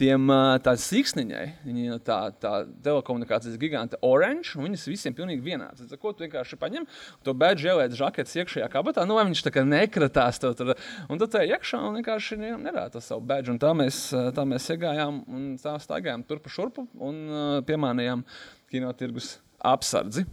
[0.00, 0.30] tiem
[0.64, 2.52] tā siksniņai, viņa tā, tā
[2.84, 5.86] telekomunikācijas giganta Orange, un viņas visiem pilnīgi vienādas.
[5.86, 6.86] Tad, ko tu vienkārši paņem,
[7.26, 10.74] to badžu ieliec žaketes iekšējā kabatā, nu vai viņš tā kā nekratās to tur,
[11.08, 14.04] un tad tā iekšā un vienkārši nerāda savu badžu, un tā mēs,
[14.36, 17.24] tā mēs iegājām un tā staigājām turpu šurpu un
[17.68, 18.24] piemānījām
[18.72, 20.26] kinotirgus apsardzi.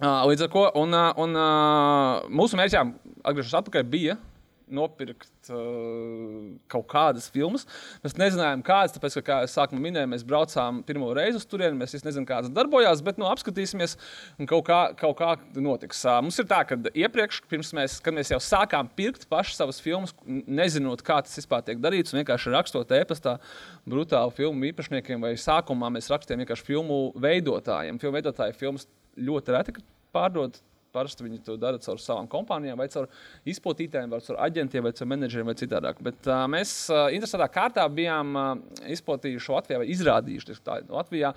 [0.00, 1.38] Līdz ar to un, un,
[2.32, 4.16] mūsu mērķiem, atgriežoties atpakaļ, bija
[4.70, 7.66] nopirkt uh, kaut kādas filmas.
[8.04, 11.78] Mēs nezinājām, kādas, tāpēc, ka, kā jau sākumā minēju, mēs braucām pirmo reizi uz turieni.
[11.80, 13.96] Mēs nezinām, kādas darbojās, bet nu, apskatīsimies,
[14.40, 16.04] un kaut kā, kaut kā notiks.
[16.06, 17.42] Uh, mums ir tā, ka iepriekš,
[17.76, 22.54] mēs, mēs jau sākām pirkt pašas savas filmas, nezinot, kā tas vispār tiek darīts, vienkārši
[22.54, 23.36] rakstot e-pastā
[23.88, 28.00] brutālu filmu īpašniekiem, vai sākumā mēs rakstījām vienkārši filmu veidotājiem.
[28.00, 28.88] Filmu veidotāji filmas
[29.20, 29.74] ļoti reti
[30.14, 30.58] pārdod
[30.90, 33.06] Parasti viņi to dara caur savām kompānijām, vai caur
[33.48, 36.00] izplatītājiem, vai caur aģentiem, vai caur menedžeriem, vai citādāk.
[36.02, 38.48] Bet uh, mēs uh, interesantā kārtā bijām uh,
[38.90, 41.30] izplatījuši Latvijā, vai izrādījuši tā, Latvijā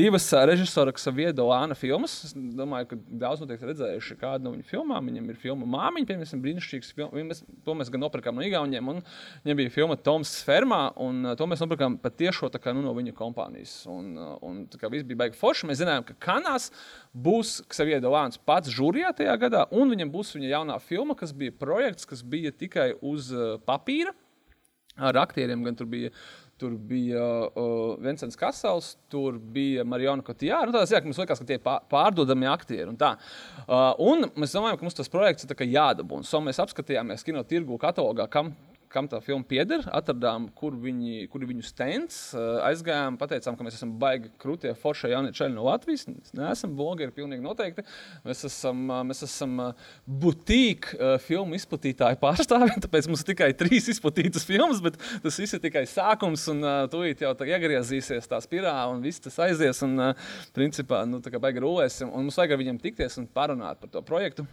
[0.00, 2.14] divas uh, režisora Viedo Lāna filmas.
[2.30, 5.12] Es domāju, ka daudz noteikti redzējuši kādu no viņu filmām.
[5.12, 7.44] Viņam ir filma Māmiņa, piemēram, brīnišķīgs filmas.
[7.68, 9.04] To mēs gan nopirkām no Igauniem, un
[9.44, 12.96] viņam bija filma Toms Fermā, un uh, to mēs nopirkām pat tiešo kā, nu, no
[12.96, 13.76] viņa kompānijas.
[13.90, 16.70] Un, uh, un tā kā viss bija baigi forši, mēs zinājām, ka Kanās
[17.12, 21.34] būs Viedo Lāns pats žūrs jūrijā tajā gadā, un viņam būs viņa jaunā filma, kas
[21.34, 24.14] bija projekts, kas bija tikai uz uh, papīra
[24.94, 25.64] ar aktieriem.
[25.66, 26.14] Gan tur bija
[26.54, 27.18] Tur bija
[27.50, 30.60] uh, Vincents Kasels, tur bija Marijona Kotijā.
[30.62, 32.86] Nu, tādā ziņā, ka mums liekas, ka tie ir pārdodami aktieri.
[32.92, 33.08] Un, tā.
[33.64, 36.20] uh, un mēs domājam, ka mums tas projekts ir jādabū.
[36.20, 38.52] Un so mēs apskatījāmies kino tirgu katalogā, kam
[38.94, 42.18] kam tā filma pieder, atradām, kur, viņi, kur viņu stends.
[42.68, 46.06] Aizgājām, pateicām, ka mēs esam baigi krūtie, forši jaunie čaļi no Latvijas.
[46.10, 47.84] Mēs neesam blogeri, pilnīgi noteikti.
[48.26, 49.56] Mēs esam, mēs esam
[50.06, 55.62] butīka filmu izplatītāju pārstāvji, tāpēc mums ir tikai trīs izplatītas filmas, bet tas viss ir
[55.64, 60.12] tikai sākums, un tūlīt jau tā iegriezīsies tā spirāli, un viss tas aizies, un
[60.56, 64.46] principā, nu, baigi rulēsim, un mums vajag ar viņiem tikties un parunāt par to projektu.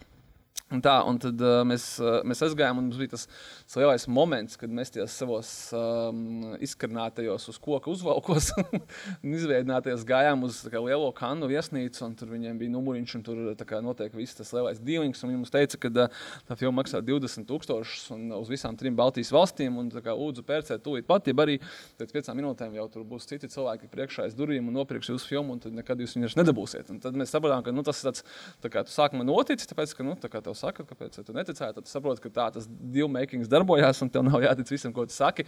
[0.72, 3.26] Un tā, un tad uh, mēs, uh, mēs aizgājām, un mums bija tas,
[3.66, 8.48] tas lielais moments, kad mēs tajos savos um, izkarnātajos uz koka uzvalkos
[9.22, 13.42] un izveidināties gājām uz kā, lielo kanu viesnīcu, un tur viņiem bija numuriņš, un tur
[13.68, 17.02] kā, notiek viss tas lielais dīlings, un viņi mums teica, ka uh, tā filma maksā
[17.04, 21.36] 20 tūkstošus un uz visām trim Baltijas valstīm, un kā, lūdzu pērcēt tūlīt pat, ja
[21.44, 21.58] arī
[22.00, 25.58] pēc piecām minūtēm jau tur būs citi cilvēki priekšā aiz durvīm un nopirks jūsu filmu,
[25.58, 26.88] un tad nekad jūs viņus nedabūsiet.
[26.94, 28.24] Un tad mēs sapratām, ka nu, tas ir tāds,
[28.64, 31.76] tā kā tu sākumā noticis, tāpēc, ka, nu, tā kā tev saka, kāpēc tu neticēji.
[31.78, 35.46] Tad saproti, ka tā tas dealmaking darbojās un tev nav jātic visam, ko tu saki.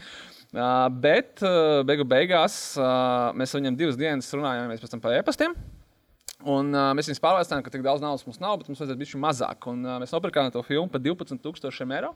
[0.52, 5.56] Uh, bet uh, beigu beigās uh, mēs viņam divas dienas runājām pēc tam par e-pastiem.
[6.44, 9.14] Un, uh, mēs viņus pārliecinājām, ka tik daudz naudas mums nav, bet mums vajadzēja būt
[9.22, 9.68] mazāk.
[9.70, 12.10] Un, uh, mēs nopirkām to filmu par 12,000 eiro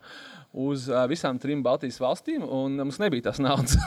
[0.53, 3.77] uz uh, visām trim Baltijas valstīm, un uh, mums nebija tās naudas.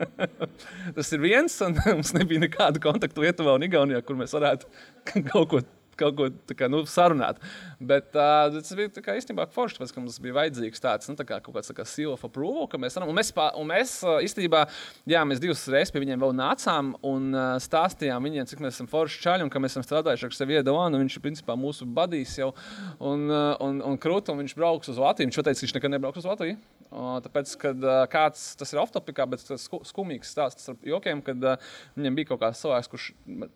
[0.96, 4.70] Tas ir viens, un mums nebija nekādu kontaktu Lietuvā un Igaunijā, kur mēs varētu
[5.32, 5.62] kaut ko
[5.98, 7.40] kaut ko kā, nu, sarunāt.
[7.82, 11.26] Bet uh, tas bija kā, īstenībā forši, tāpēc, ka mums bija vajadzīgs tāds nu, tā
[11.28, 13.12] kā, kaut kāds kā, seal of approval, ka mēs varam.
[13.12, 13.94] Un mēs, un mēs
[14.28, 14.64] īstenībā,
[15.10, 18.90] jā, mēs divas reizes pie viņiem vēl nācām un uh, stāstījām viņiem, cik mēs esam
[18.90, 21.00] forši čaļi un ka mēs esam strādājuši ar sevi iedavānu.
[21.02, 22.52] Viņš ir principā mūsu badījis jau
[22.98, 25.30] un, uh, un, un krūti, un viņš brauks uz Latviju.
[25.30, 26.60] Viņš teica, viņš nekad nebrauks uz Latviju.
[26.92, 31.40] Uh, tāpēc, kad uh, kāds tas ir off-topikā, bet tas skumīgs stāsts ar jokiem, kad
[31.40, 33.06] uh, viņam bija kaut kāds cilvēks, kurš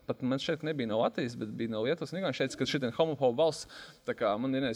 [0.08, 3.46] pat man šeit nebija no Latvijas, bet bija no Lietuvas vienkārši teica, ka šī homofoba
[3.46, 3.70] valsts
[4.18, 4.68] kā, man ir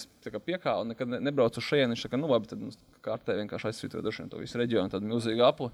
[0.42, 1.94] piekāpta un nekad ne, nebrauc uz šejienu.
[1.94, 2.70] Viņš teica, nu labi, tad nu,
[3.04, 5.70] kārtē vienkārši aizsvītroja to visu reģionu, tādu milzīgu apli.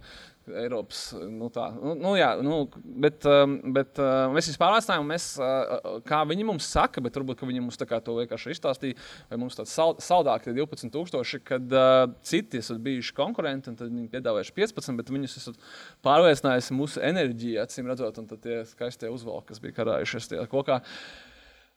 [0.62, 2.59] Eiropas, nu tā, nu, nu jā, nu,
[3.03, 7.43] bet, um, bet uh, mēs visi pārliecinājām, mēs, uh, kā viņi mums saka, bet varbūt
[7.49, 8.99] viņi mums to vienkārši izstāstīja,
[9.31, 14.12] vai mums tāds saldāk ir 12,000, kad uh, citi esat bijuši konkurenti, un tad viņi
[14.12, 15.59] piedāvājuši 15, bet viņus esat
[16.07, 20.83] pārliecinājusi mūsu enerģiju, acīm redzot, un tad tie skaistie uzvalki, kas bija karājušies tajā kokā.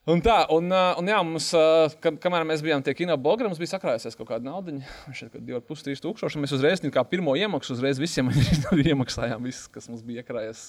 [0.07, 3.49] Un tā, un, uh, un jā, mums, uh, kam, kamēr mēs bijām tie kino blogeri,
[3.49, 4.71] mums bija sakrājusies kaut kāda nauda.
[5.11, 6.39] Šeit bija 2,5 tūkstoši.
[6.39, 8.31] Mēs uzreiz, kā pirmo iemaksu, uzreiz visiem
[8.93, 10.61] iemaksājām visu, kas mums bija iekrājies.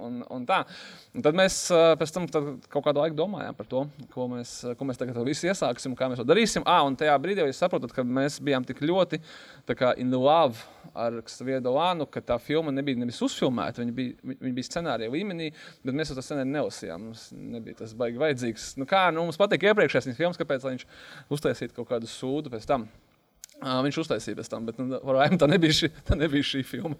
[0.00, 0.62] Un, un tā.
[1.12, 4.88] Un tad mēs uh, pēc tam kaut kādu laiku domājām par to, ko mēs, ko
[4.88, 6.64] mēs tagad visi iesāksim, kā mēs to darīsim.
[6.64, 9.20] Ah, un tajā brīdī jūs saprotat, ka mēs bijām tik ļoti
[9.76, 10.64] kā, in love
[10.96, 15.50] ar Viedo Lānu, ka tā filma nebija nevis uzfilmēta, viņa bija, viņa bija scenārija līmenī,
[15.84, 17.08] bet mēs to scenāriju nelasījām.
[17.10, 18.22] Mums nebija tas baigi
[18.56, 18.76] vajadzīgs.
[18.78, 20.86] Nu, kā nu, mums patīk iepriekšējais filmas, kāpēc viņš
[21.30, 22.88] uztaisītu kaut kādu sūdu pēc tam.
[23.56, 26.96] Uh, viņš uztaisīja pēc tam, bet nu, varbūt tā nebija šī, tā nebija šī filma.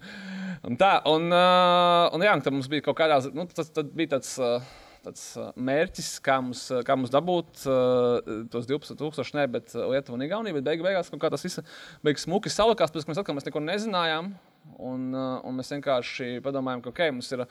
[0.64, 4.38] Un tā, un, uh, un jā, tad mums bija kaut kādā, nu, tas bija tāds.
[4.40, 4.60] Uh,
[5.06, 8.16] tāds mērķis, kā mums, kā mums dabūt uh,
[8.50, 10.56] tos 12,000, ne, bet Lietuva un Igaunija.
[10.56, 11.62] Bet beig, beigās kaut kā tas viss
[12.02, 14.32] beigas smuki salikās, pēc tam mēs atkal mēs neko nezinājām.
[14.76, 17.44] Un, uh, un mēs vienkārši padomājām, ka, ok, mums ir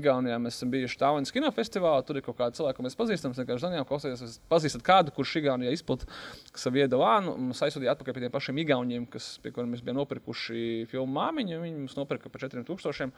[0.00, 3.34] Igaunijā, mēs esam bijuši Tālānas kinofestivālā, tur ir kaut kāda cilvēka, ko mēs pazīstam.
[3.34, 6.08] Mēs vienkārši zinām, klausāties, pazīstat kādu, kurš Igaunijā izplatīja
[6.56, 7.34] savu iedavānu.
[7.36, 11.60] Mums aizsūtīja atpakaļ pie tiem pašiem Igauniem, kas, pie kuriem mēs bijām nopirkuši filmu māmiņu.
[11.66, 13.10] Viņi mums nopirka par 4000.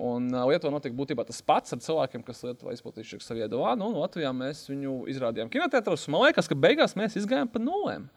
[0.00, 3.90] Un uh, Lietuvā notika būtībā tas pats ar cilvēkiem, kas Lietuvā izplatījuši savu iedavānu.
[3.90, 6.08] Un Latvijā mēs viņu izrādījām kinotētros.
[6.12, 8.08] Man liekas, ka beigās mēs izgājām pa nulēm.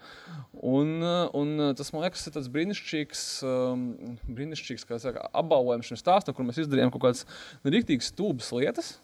[0.56, 0.96] Un,
[1.36, 3.26] un tas, man liekas, ir tas um, brīnišķīgs
[4.36, 7.26] brīnišķīgs saka, apbalvojums šim stāstam, kur mēs izdarījām kaut kādas
[7.64, 8.96] rīktīgas stūbas lietas.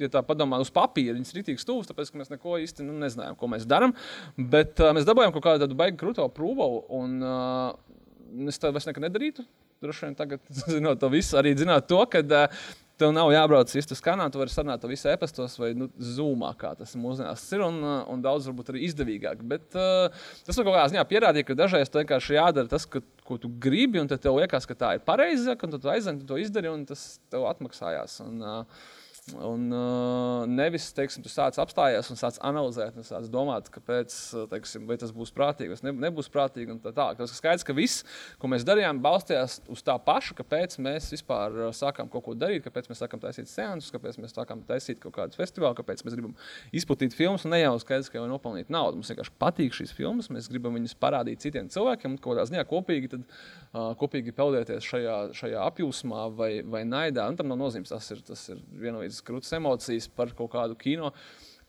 [0.00, 3.36] Ja tā padomā uz papīra, viņas ir rītīgi stūvis, tāpēc mēs neko īsti nu, nezinājām,
[3.38, 3.94] ko mēs darām.
[4.36, 6.66] Bet uh, mēs dabūjām kaut kādu baigtu krūto prūvu,
[6.98, 9.46] un uh, es to vairs nedarītu.
[9.84, 10.42] Droši vien tagad,
[10.74, 14.52] zinot to visu, arī zināt to, ka uh, Tev nav jābrauc uz kanālu, tu vari
[14.52, 17.64] sarunāt to visu e-pastos vai nu, zūmā, kā tas mūsdienās ir.
[17.66, 19.42] Un, uh, un daudz varbūt arī izdevīgāk.
[19.50, 20.14] Bet uh,
[20.46, 23.50] tas man kaut kādā ziņā pierādīja, ka dažreiz tas vienkārši jādara tas, ka, ko tu
[23.50, 26.86] gribi, un tev liekas, ka tā ir pareizāk, un tu aizēni, tu to izdari, un
[26.86, 28.20] tas tev atmaksājās.
[28.28, 28.86] Un, uh,
[29.32, 34.12] Un uh, nevis, teiksim, tu sāc apstājies un sāc analizēt, un sāc domāt, kāpēc,
[34.50, 36.74] teiksim, vai tas būs prātīgi, vai ne, nebūs prātīgi.
[36.84, 37.06] Tā, tā.
[37.16, 38.02] Tas skaidrs, ka viss,
[38.36, 42.90] ko mēs darījām, balstījās uz tā paša, kāpēc mēs vispār sākām kaut ko darīt, kāpēc
[42.90, 46.36] mēs sākām taisīt sēnes, kāpēc mēs sākām taisīt kaut kādus festivālus, kāpēc mēs gribam
[46.76, 49.00] izplatīt filmas, un ne jau skaidrs, ka jau nopelnīt naudu.
[49.00, 53.14] Mums vienkārši patīk šīs filmas, mēs gribam viņas parādīt citiem cilvēkiem, un kādā ziņā kopīgi,
[53.16, 53.24] tad,
[53.72, 57.24] uh, kopīgi peldēties šajā, šajā apjūsmā vai, vai naidā.
[57.32, 60.76] Un tam nav nozīmes, tas ir, tas ir vienotrs tādas krūtis emocijas par kaut kādu
[60.78, 61.12] kino.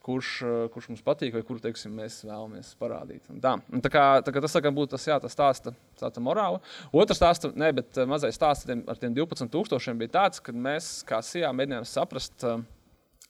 [0.05, 3.23] Kurš, eh, kurš mums patīk, vai kuru teiksim, mēs vēlamies parādīt.
[3.31, 3.55] Un tā.
[3.73, 6.61] Un tā kā, tā kā tas būtu tas, jā, tas stāsta, stāsta morāla.
[6.93, 11.23] Otrs stāsta, ne, bet eh, mazais stāsts ar tiem 12,000 bija tāds, ka mēs kā
[11.23, 12.61] SIA mēģinājām saprast, uh,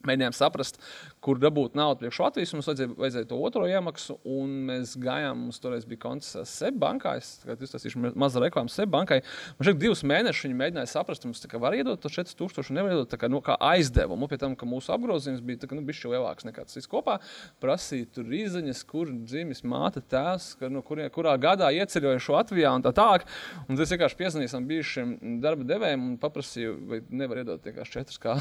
[0.06, 0.80] Mēģinājām saprast,
[1.24, 2.54] kur dabūt naudu priekš Latvijas.
[2.56, 5.46] Mums vajadzēja, vajadzēja to otro iemaksu, un mēs gājām.
[5.48, 7.16] Mums toreiz bija konts SEB bankā.
[7.20, 9.22] Es izstāstīšu mazu reklāmu SEB bankai.
[9.58, 13.18] Man šeit divus mēnešus viņi mēģināja saprast, mums kā, var iedot to 4000, nevar iedot
[13.20, 14.30] kā, nu, kā aizdevumu.
[14.30, 17.18] Pie tam, ka mūsu apgrozījums bija tā, ka, nu, bišķi lielāks nekā tas viss kopā.
[17.64, 22.86] Prasīja tur izziņas, kur dzimis māte tēvs, ka, nu, kur, kurā gadā ieceļojuši Latvijā un
[22.86, 23.26] tā tālāk.
[23.66, 28.38] Un es vienkārši tam bijušiem darba devējiem un paprasīju, vai nevar iedot tikai četrus kā.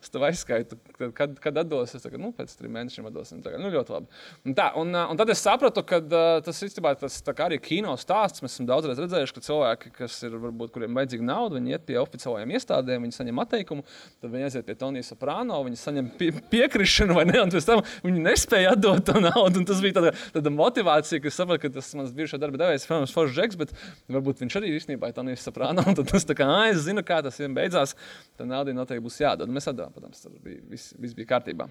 [0.00, 0.78] Es tev aizskaitu,
[1.16, 1.94] kad, kad atdos.
[1.96, 3.42] Es tagad, nu, pēc trim mēnešiem atdosim.
[3.44, 4.20] Tagad, nu, ļoti labi.
[4.46, 6.00] Un, tā, un, un tad es sapratu, ka
[6.44, 8.44] tas īstenībā tas arī kino stāsts.
[8.44, 11.98] Mēs esam daudzreiz redzējuši, ka cilvēki, kas ir, varbūt, kuriem vajadzīga nauda, viņi iet pie
[12.00, 13.84] oficiālajiem iestādēm, viņi saņem atteikumu,
[14.20, 17.82] tad viņi aiziet pie Tonijas Soprāno, viņi saņem pie, piekrišanu vai ne, un pēc tam
[18.04, 19.64] viņi nespēja atdot to naudu.
[19.68, 23.14] Tas bija tāda, tāda motivācija, ka es sapratu, ka tas mans bijušais darba devējs, protams,
[23.14, 23.74] Foršs Džeks, bet
[24.10, 25.84] varbūt viņš arī īstenībā ir Tonijas Soprāno.
[26.00, 27.96] Tad tas tā kā, ah, es zinu, kā tas vienam beidzās,
[28.38, 29.50] tad nauda noteikti būs jādod.
[29.52, 31.70] Mēs atdevām, protams, tas bija, viss, viss bija kārtībā.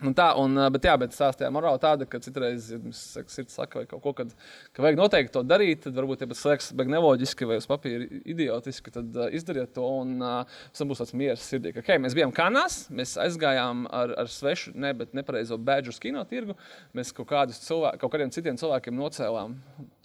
[0.00, 3.88] Un tā, un, bet, jā, bet stāstījā morāla tāda, ka citreiz, mums sirds saka, vai
[3.88, 4.30] kaut ko, kad,
[4.72, 8.06] ka vajag noteikti to darīt, tad varbūt, ja tas liekas beig neloģiski vai uz papīra
[8.24, 11.74] idiotiski, tad uh, izdariet to, un uh, tam būs tāds miers sirdī.
[11.76, 16.00] Ka, okay, mēs bijām kanās, mēs aizgājām ar, ar svešu, ne, bet nepareizo bēdžu uz
[16.00, 16.56] kino tirgu,
[16.96, 19.58] mēs kaut, cilvēku, kaut kādiem citiem cilvēkiem nocēlām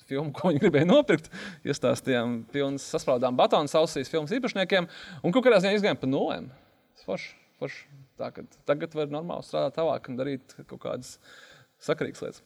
[0.10, 1.32] filmu, ko viņi gribēja nopirkt.
[1.64, 4.92] Iestāstījām, pilnas sasprāstām batonu sausīs filmas īpašniekiem,
[5.24, 6.52] un kaut kādā ziņā izgājām pa nulēm.
[7.06, 7.86] Forši, forši.
[8.18, 8.32] Tā,
[8.66, 11.20] tagad var normāli strādāt tālāk un darīt kaut kādas
[11.84, 12.42] sakarīgas lietas.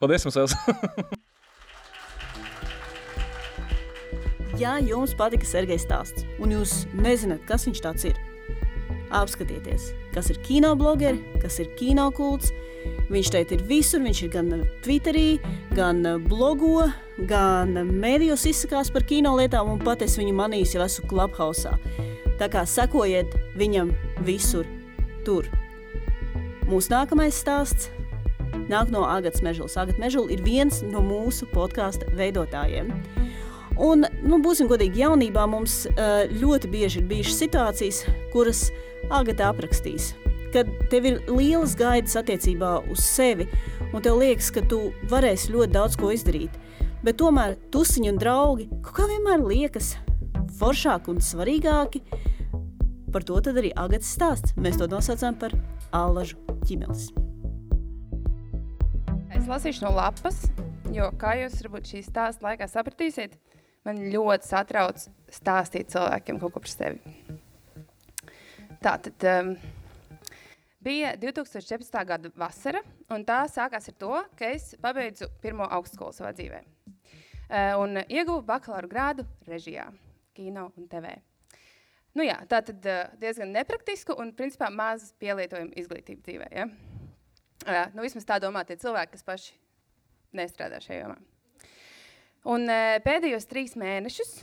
[0.00, 0.54] Paldies jums!
[4.62, 8.16] ja jums patika Sergejs stāsts, un jūs nezināt, kas viņš tāds ir,
[9.14, 12.52] apskatieties, kas ir kino blogeri, kas ir kino kults.
[13.08, 14.52] Viņš šeit ir visur, viņš ir gan
[14.84, 15.40] Twitterī,
[15.76, 16.86] gan blogo,
[17.28, 21.74] gan mēdījos izsakās par kino lietām, un pat es viņu manīju jau esmu Clubhouse.
[22.38, 23.92] Tā kā sekojiet viņam
[24.26, 24.66] visur
[25.26, 25.48] tur.
[26.68, 27.88] Mūsu nākamais stāsts
[28.68, 29.78] nāk no Agatas Mežulas.
[29.80, 32.92] Agata Mežula ir viens no mūsu podkāstu veidotājiem.
[33.78, 38.00] Un, nu, būsim godīgi, jaunībā mums uh, ļoti bieži ir bijušas situācijas,
[38.34, 38.68] kuras
[39.14, 40.14] Agata aprakstīs.
[40.52, 43.44] kad tev ir lielas gaidas attiecībā uz sevi,
[43.92, 46.54] un tev liekas, ka tu varēsi ļoti daudz ko izdarīt.
[47.04, 49.92] Bet tomēr tusiņi un draugi kaut kā vienmēr liekas
[50.58, 52.02] foršāki un svarīgāki.
[53.12, 54.54] Par to tad arī Agatas stāsts.
[54.60, 55.54] Mēs to nosaucām par
[55.96, 56.36] Allažu
[56.68, 57.08] ķimelis.
[59.32, 60.42] Es lasīšu no lapas,
[60.92, 63.38] jo, kā jūs varbūt šī stāsta laikā sapratīsiet,
[63.86, 67.14] man ļoti satrauc stāstīt cilvēkiem kaut ko par sevi.
[68.84, 69.54] Tā tad um,
[70.84, 71.96] bija 2014.
[72.08, 72.82] gada vasara,
[73.14, 76.60] un tā sākās ar to, ka es pabeidzu pirmo augstskolu savā dzīvē.
[77.48, 79.88] Uh, un ieguvu bakalaura grādu režijā,
[80.38, 81.16] kino un TV.
[82.16, 86.48] Nu jā, tā tad uh, diezgan nepraktisku un principā maz pielietojumu izglītību dzīvē.
[86.54, 86.68] Ja?
[87.66, 89.58] Uh, nu, vismaz tā domā tie cilvēki, kas paši
[90.38, 91.18] nestrādā šajā jomā.
[92.48, 94.38] Un uh, pēdējos trīs mēnešus,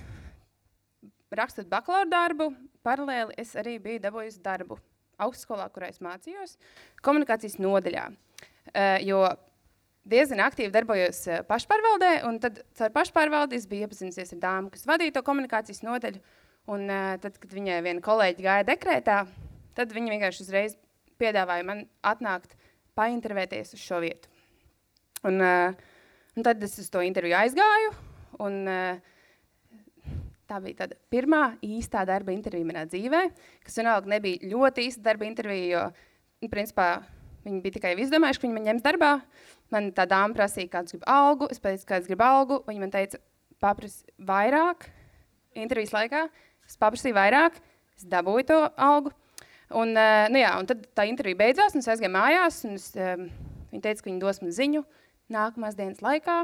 [1.36, 2.52] rakstot bakalaura darbu,
[2.86, 4.78] paralēli es arī biju dabūjusi darbu
[5.26, 6.58] augstskolā, kurā es mācījos,
[7.04, 8.10] komunikācijas nodaļā.
[9.08, 9.22] Jo
[10.10, 14.86] diezgan aktīvi darbojos uh, pašpārvaldē, un tad ar pašpārvaldi es biju iepazinusies ar dāmu, kas
[14.90, 16.22] vadīja to komunikācijas nodaļu.
[16.72, 19.20] Un, uh, tad, kad viņai viena kolēģi gāja dekrētā,
[19.78, 20.78] tad viņa vienkārši uzreiz
[21.22, 22.56] piedāvāja man atnākt,
[22.98, 24.32] paintervēties uz šo vietu.
[25.26, 25.76] Un, uh,
[26.38, 27.94] un tad es uz to interviju aizgāju.
[28.46, 28.64] Un,
[30.46, 33.22] Tā bija tāda pirmā īstā darba intervija manā dzīvē,
[33.66, 35.80] kas vienalga nebija ļoti īsta darba intervija,
[36.46, 36.90] jo, principā,
[37.48, 39.10] viņi bija tikai izdomājuši, ka viņi man ņems darbā.
[39.74, 43.20] Man tā dāma prasīja, kāds grib algu, es pateicu, kāds grib algu, viņi man teica,
[43.64, 44.90] paprasi vairāk
[45.58, 46.26] intervijas laikā,
[46.68, 47.58] es paprasīju vairāk,
[47.98, 49.14] es dabūju to algu.
[49.74, 52.92] Un, uh, nu jā, un tad tā intervija beidzās, un es aizgāju mājās, un es,
[53.00, 53.26] um,
[53.72, 54.84] viņi teica, ka viņi dos man ziņu
[55.34, 56.44] nākamās dienas laikā.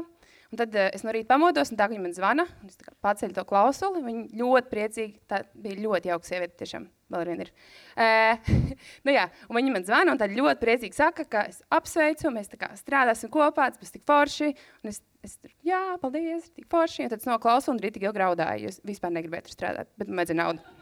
[0.52, 3.32] Un tad uh, es no rīta pamodos, un tā viņa man zvana, un es paceļu
[3.38, 4.02] to klausuli.
[4.04, 6.84] Viņa ļoti priecīga, tā bija ļoti jauka sieviete, tiešām
[7.14, 7.52] vēl vien ir.
[7.96, 8.50] Uh,
[9.08, 12.52] nu jā, un viņa man zvana, un tad ļoti priecīgi saka, ka es apsveicu, mēs
[12.52, 14.50] tā kā strādāsim kopā, tas būs tik forši.
[14.84, 17.06] Un es, es tur, jā, paldies, tik forši.
[17.06, 20.12] Un tad es noklausu, un rītīgi jau graudāju, jo es vispār negribēju tur strādāt, bet
[20.12, 20.78] man vajadzēja naudu.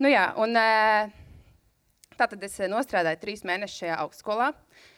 [0.00, 1.14] Nu jā, un uh,
[2.16, 4.54] tā tad es nostrādāju trīs mēnešus šajā augstskolā.
[4.56, 4.92] Uh,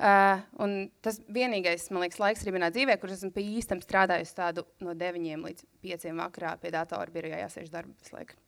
[0.00, 4.64] Uh, tas vienīgais, man liekas, laiks arī manā dzīvē, kur esmu pa īstam strādājis tādu
[4.80, 8.38] no 9 līdz 5 vakarā pie datora birojā jāsēž darba visu laiku.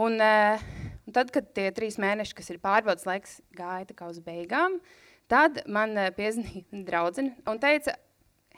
[0.00, 0.64] Un, uh,
[1.04, 4.80] un tad, kad tie trīs mēneši, kas ir pārbaudas laiks, gāja tā kā uz beigām,
[5.28, 7.98] tad man uh, piezvanīja draudzene un teica,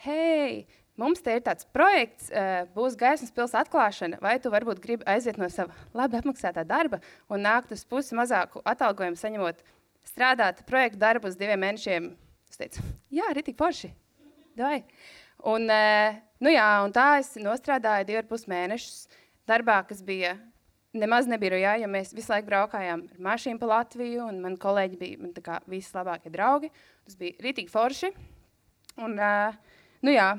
[0.07, 0.63] hei,
[0.95, 2.31] mums te ir tāds projekts,
[2.77, 7.43] būs gaismas pils atklāšana, vai tu varbūt gribi aiziet no sava labi apmaksātā darba un
[7.45, 9.65] nākt uz pusi mazāku atalgojumu saņemot
[10.07, 12.11] strādāt projektu darbu uz diviem mēnešiem.
[12.51, 12.83] Es teicu,
[13.13, 13.91] jā, arī tik forši.
[14.57, 14.81] Dai.
[15.45, 19.09] Un, eh, nu jā, un tā es nostrādāju divu ar pus mēnešus
[19.47, 20.37] darbā, kas bija
[20.97, 25.21] nemaz nebija, jo mēs visu laiku braukājām ar mašīnu pa Latviju, un man kolēģi bija
[25.21, 26.73] man, kā, visi labākie draugi.
[27.05, 28.13] Tas bija rītīgi forši.
[29.05, 29.53] Un, uh,
[30.01, 30.31] nu jā,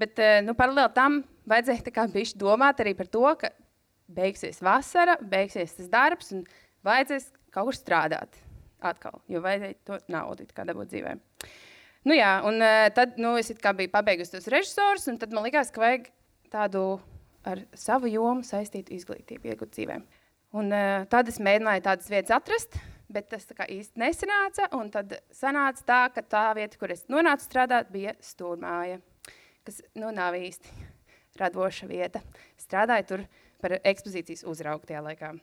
[0.00, 3.52] bet uh, nu, paralēli tam vajadzēja kā, domāt arī par to, ka
[4.10, 6.42] beigsies vasara, beigsies tas darbs, un
[6.82, 8.49] vajadzēs kaut kur strādāt
[8.86, 11.16] atkal, jo vajadzēja to naudu dabūt dzīvē.
[12.08, 15.72] Nu, jā, un uh, tad nu, es biju pabeigusi tos režisors, un tad man likās,
[15.72, 16.08] ka vajag
[16.52, 16.84] tādu
[17.44, 19.98] ar savu jomu saistītu izglītību iegūt dzīvē.
[20.56, 22.78] Un, uh, tad es mēģināju tādas vietas atrast,
[23.12, 24.68] bet tas īsti nesanāca.
[24.94, 29.00] Tad sanāca tā, ka tā vieta, kur es nonācu strādāt, bija stūrmāja,
[29.66, 30.72] kas nu, nav īsti
[31.42, 32.22] radoša vieta.
[32.60, 33.26] Strādāju tur
[33.60, 35.34] par ekspozīcijas uzraugu tajā laikā.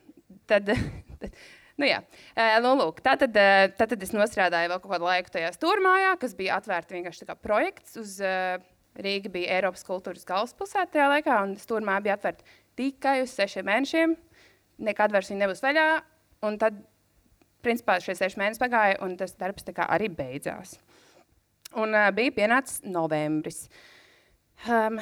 [0.49, 0.73] Tad,
[1.21, 1.41] tad,
[1.77, 1.99] Nu, jā,
[2.65, 3.35] nu, lūk, tā, tad,
[3.77, 7.35] tā tad es nostrādāju vēl kaut kādu laiku tajā stūrmājā, kas bija atvērta vienkārši kā
[7.37, 7.99] projekts.
[8.01, 8.15] Uz,
[8.97, 12.45] Rīga bija Eiropas kultūras galvaspilsēta tajā laikā, un stūrmā bija atvērta
[12.77, 14.15] tikai uz sešiem mēnešiem.
[14.87, 15.87] Nekad vairs viņa nebūs vaļā.
[16.47, 16.79] Un tad,
[17.65, 20.77] principā, šie seši mēneši pagāja, un tas darbs arī beidzās.
[21.77, 23.67] Un uh, bija pienācis novembris.
[24.69, 24.97] Um,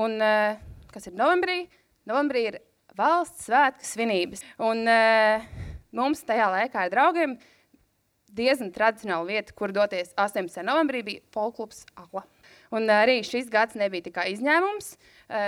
[0.00, 0.56] un, uh,
[0.92, 1.64] kas ir novembrī?
[2.08, 2.60] Novembrī ir
[2.96, 4.44] valsts svētku svinības.
[4.62, 5.65] Un, uh,
[5.96, 7.36] Mums tajā laikā ar draugiem
[8.36, 10.60] diezgan tradicionāla vieta, kur doties 18.
[10.66, 12.26] novembrī, bija folklubs Ala.
[12.74, 14.92] Un arī šis gads nebija tikai izņēmums.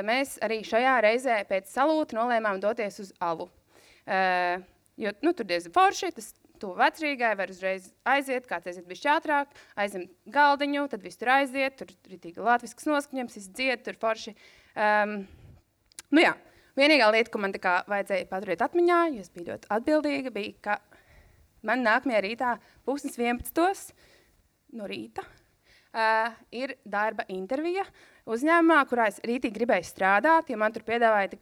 [0.08, 3.48] Mēs arī šajā reizē pēc salūta nolēmām doties uz Alu.
[4.98, 9.52] Jo nu, tur diezgan forši, tas to vecrīgai var uzreiz aiziet, kāds aiziet bišķi ātrāk,
[9.78, 14.34] aizem galdiņu, tad viss tur aiziet, tur ritīgi latvisks noskaņams, viss dzied, tur forši.
[14.74, 15.20] Um,
[16.14, 16.34] nu jā,
[16.78, 20.76] Vienīgā lieta, ko man vajadzēja paturēt atmiņā, jo es biju ļoti atbildīga, bija, ka
[21.66, 22.52] man nākamajā rītā,
[22.86, 23.96] pusdienas 11.
[24.78, 27.82] no rīta, uh, ir darba intervija
[28.30, 31.32] uzņēmumā, kurā es rītīgi gribēju strādāt, jo man tur piedāvāja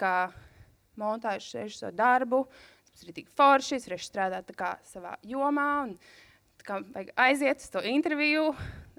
[0.96, 2.46] montāžu režisoru darbu.
[2.92, 5.68] tas ir tik forši, es varēšu strādāt tā kā savā jomā.
[5.84, 5.96] Un,
[6.56, 8.54] tā kā vajag aiziet uz to interviju,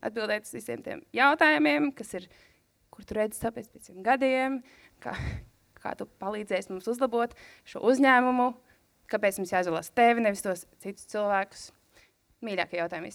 [0.05, 2.29] atbildēt uz visiem tiem jautājumiem, kas ir,
[2.93, 4.61] kur tu redzi savu pēc gadiem,
[5.01, 5.15] kā,
[5.87, 7.35] kā tu palīdzēsi mums uzlabot
[7.67, 8.51] šo uzņēmumu,
[9.11, 11.69] kāpēc mums jāizvēlas tevi, nevis tos citus cilvēkus.
[12.45, 13.09] Mīļākie jautājumi.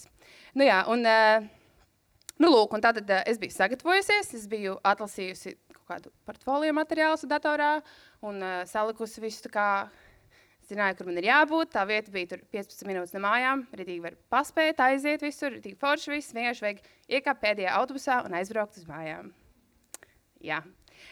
[0.59, 1.45] Nu, jā, un, uh,
[2.43, 7.31] nu, lūk, un tātad uh, es biju sagatavojusies, es biju atlasījusi kaut kādu portfolio materiālu
[7.31, 7.77] datorā
[8.27, 9.69] un uh, salikusi visu tā kā
[10.67, 11.71] zināju, kur man ir jābūt.
[11.77, 13.67] Tā vieta bija 15 minūtes no mājām.
[13.71, 16.35] Rītīgi var paspēt, aiziet visur, rītīgi forši viss.
[16.35, 16.85] Vienkārši vajag
[17.19, 19.31] iekāpt pēdējā autobusā un aizbraukt uz mājām.
[20.43, 20.65] Jā.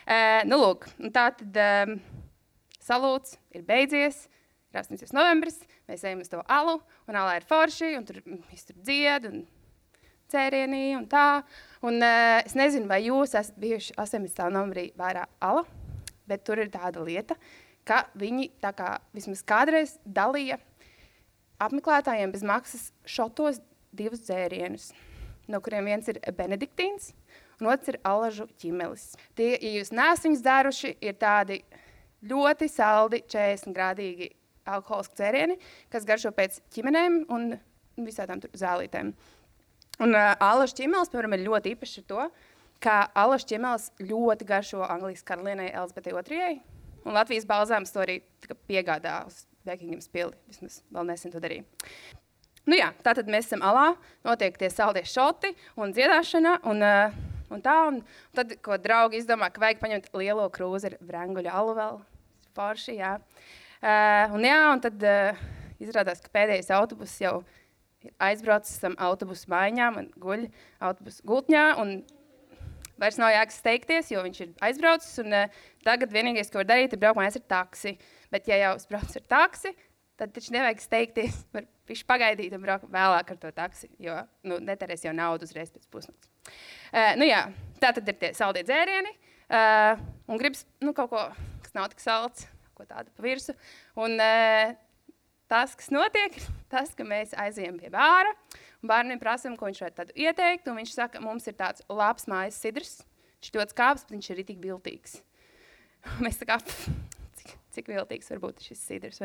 [0.06, 1.96] Uh, nu, lūk, tā tad um,
[2.82, 4.26] salūts ir beidzies.
[4.70, 5.10] Ir 18.
[5.16, 5.58] novembris,
[5.90, 6.76] mēs ejam uz to alu,
[7.10, 8.20] un alā ir forši, un tur
[8.50, 9.42] viss tur dzied, un
[10.30, 11.42] cērienī, un tā.
[11.86, 14.46] Un uh, es nezinu, vai jūs esat bijuši 18.
[14.54, 15.64] novembrī vērā ala,
[16.30, 17.36] bet tur ir tāda lieta,
[17.86, 20.60] ka viņi tā kā vismaz kādreiz dalīja
[21.60, 23.60] apmeklētājiem bez maksas šotos
[23.96, 24.90] divus dzērienus,
[25.50, 27.10] no kuriem viens ir benediktīns,
[27.60, 29.10] un otrs ir alažu ķimelis.
[29.38, 31.60] Tie, ja jūs neesat viņus dēruši, ir tādi
[32.30, 34.30] ļoti saldi, 40 grādīgi
[34.70, 35.58] alkoholiski dzērieni,
[35.92, 37.52] kas garšo pēc ķimenēm un
[38.00, 39.12] visādām zālītēm.
[40.00, 42.26] Un uh, alaša ķīmelis, piemēram, ir ļoti īpašs ar to,
[42.80, 46.60] ka alaša ķīmelis ļoti garšo Anglijas karalienei Elizabetei II.
[47.04, 48.20] Un Latvijas balzāms to arī
[48.68, 50.36] piegādā uz Bekingams pili.
[50.48, 51.64] Vismaz vēl nesen to darīja.
[52.68, 53.94] Nu jā, tātad mēs esam alā,
[54.24, 56.58] notiek tie saldie šoti un dziedāšana.
[56.68, 60.90] Un, uh, un tā, un, un tad, ko draugi izdomā, ka vajag paņemt lielo krūzi
[60.90, 61.98] ar vrenguļu alu vēl.
[62.56, 63.16] Forši, jā.
[63.80, 65.42] Uh, un, jā, un tad uh,
[65.82, 67.40] izrādās, ka pēdējais autobus jau
[68.20, 70.46] aizbraucis tam autobusu mājām un guļ
[70.88, 71.66] autobusu gultņā.
[71.82, 72.00] Un
[73.00, 75.20] vairs nav jēgas steigties, jo viņš ir aizbraucis.
[75.24, 77.96] Un, uh, tagad vienīgais, ko var darīt, ir braukt mājās ar taksi.
[78.34, 79.74] Bet, ja jau es braucu ar taksi,
[80.20, 81.40] tad taču nevajag steigties.
[81.54, 85.72] Var viņš pagaidīt un braukt vēlāk ar to taksi, jo nu, neterēs jau naudu uzreiz
[85.74, 86.29] pēc pusnakts.
[86.90, 87.44] Uh, nu, jā,
[87.82, 89.12] tā tad ir tie saldie dzērieni.
[89.50, 91.26] Uh, un gribas nu, kaut ko,
[91.64, 92.46] kas nav tik salds
[92.80, 93.56] ko tādu pa virsmu.
[94.00, 94.72] Un, uh,
[95.50, 96.38] tas, kas notiek,
[96.72, 98.32] tas, ka mēs aizējām pie bāra.
[98.86, 100.70] Bērnam prasām, ko viņš varētu ieteikt.
[100.72, 103.00] Viņš saka, mums ir tāds labs mājas sidrs.
[103.40, 105.20] Viņš ļoti skāps, bet viņš ir tik viltīgs.
[106.24, 106.56] Mēs tā kā,
[107.40, 109.20] cik, cik viltīgs var būt šis sidrs?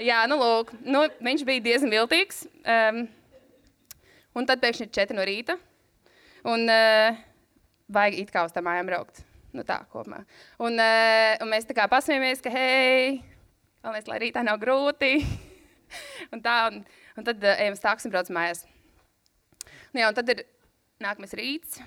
[0.00, 2.46] Jā, nu lūk, nu, viņš bija diezgan viltīgs.
[2.64, 3.04] Um,
[4.36, 5.58] un tad pēkšņi ir četri no rīta.
[6.46, 7.18] Un uh,
[7.90, 9.24] vajag it kā uz tām mājām braukt.
[9.56, 10.20] Nu, tā kopumā.
[10.60, 13.18] Un, uh, un mēs tā kā pasmējamies, ka, hei,
[13.82, 15.16] galvenais, lai rītā nav grūti.
[16.32, 16.82] un tā, un,
[17.16, 18.66] un tad uh, ejam stāks un braucam mājās.
[19.94, 20.44] Nu, jā, un tad ir
[21.02, 21.80] nākamais rīts.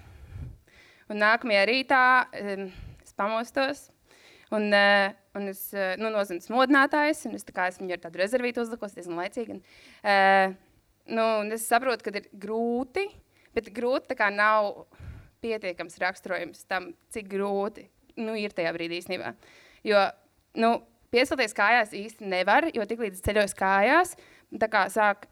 [1.12, 2.04] Un nākamajā rītā
[2.42, 2.68] um,
[3.04, 3.88] es pamostos.
[4.52, 8.20] Un, uh, un es uh, nu, nozinu modinātājs, un es, kā, es viņu ar tādu
[8.20, 9.56] rezervītu uzlikos diezgan laicīgi.
[9.56, 9.62] Un,
[10.04, 10.56] uh,
[11.14, 13.06] nu, un es saprotu, ka ir grūti,
[13.56, 14.86] bet grūti tā kā nav
[15.42, 17.88] pietiekams raksturojums tam, cik grūti
[18.22, 19.34] nu, ir tajā brīdī īstenībā.
[19.88, 20.06] Jo
[20.62, 20.76] nu,
[21.14, 24.16] piecelties kājās īsti nevar, jo tiklīdz ceļojas kājās,
[24.62, 25.28] tā kā sāk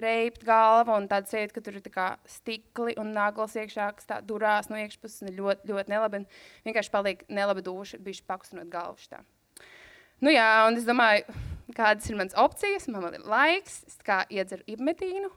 [0.00, 1.88] reibt galva un tāda sajūta, ka tur ir
[2.30, 6.22] stikli un nagls iekšā, kas tā durās no iekšpuses un ļoti, ļoti nelabi.
[6.22, 9.20] Un vienkārši paliek nelabi duša, bišķi pakustinot galvu šitā.
[10.22, 11.26] Nu jā, un es domāju,
[11.76, 15.32] kādas ir manas opcijas, man vēl ir laiks, es kā iedzeru ibmetīnu,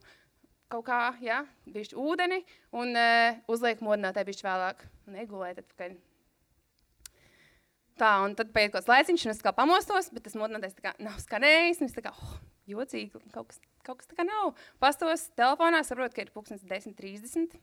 [0.71, 2.41] kaut kā, ja, bišķi ūdeni
[2.75, 5.95] un uh, uzliek modinātāju bišķi vēlāk un egulēt atpakaļ.
[7.95, 10.83] Tā, un tad paiet kaut kāds laiciņš, un es kā pamostos, bet tas modinātājs tā
[10.89, 12.33] kā nav skanējis, un es tā kā, oh,
[12.67, 14.51] jocīgi, kaut kas, kaut kas tā kā nav.
[14.83, 17.55] Pastos telefonā, saprotu, ka ir pulkstens 10.30,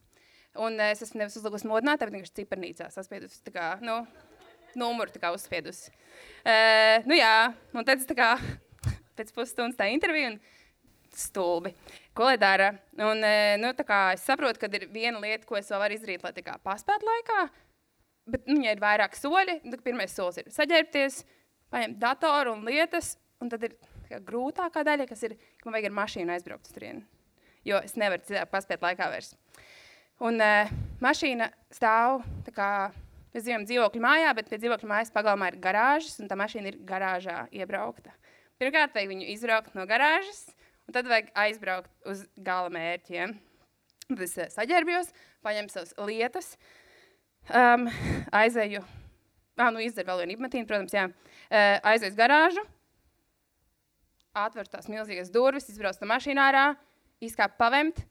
[0.63, 3.99] un uh, es esmu nevis uzlikusi modinātāju, bet vienkārši cipernīcā saspiedusi, tā kā, nu,
[4.79, 5.93] numuru tā kā uzspiedusi.
[6.47, 8.33] Uh, nu jā, un tad es tā kā
[9.19, 10.41] pēc pusstundas tā interviju, un
[11.19, 11.75] stulbi.
[12.17, 12.71] Ko lai dara?
[12.99, 16.59] Un, e, nu, es saprotu, ka ir viena lieta, ko es vēl varu izdarīt, lai
[16.65, 17.45] paspētu laikā.
[18.33, 19.61] Bet nu, ja ir vairāk soļi.
[19.67, 21.23] Tad pirmais solis ir saģērbties,
[21.75, 23.17] paņemt datoru un lietas.
[23.43, 23.75] Un tad ir
[24.07, 27.03] kā, grūtākā daļa, kas ir, ka man vajag ar mašīnu aizbraukt uz turieni.
[27.67, 29.35] Jo es nevaru paspēt laikā vairs.
[30.23, 30.71] Un uh,
[31.03, 32.71] mašīna stāv tā kā
[33.33, 36.81] mēs dzīvojam dzīvokļu mājā, bet pie dzīvokļu mājas pagalmā ir garāžas, un tā mašīna ir
[36.87, 38.15] garāžā iebraukta.
[38.61, 40.45] Pirmkārt, vajag viņu izbraukt no garāžas,
[40.95, 43.35] tad vajag aizbraukt uz gala mērķiem.
[44.09, 45.13] Tad es eh, saģērbjos,
[45.45, 46.53] paņemu savas lietas,
[47.49, 47.87] um,
[48.35, 48.83] aizēju,
[49.57, 52.65] ah, nu izdzeru vēl vienu ibmetīnu, protams, jā, uh, aizēju uz garāžu,
[54.37, 56.67] atveru tās milzīgas durvis, izbraucu no mašīnā ārā,
[57.25, 58.03] izkāpu pavemt,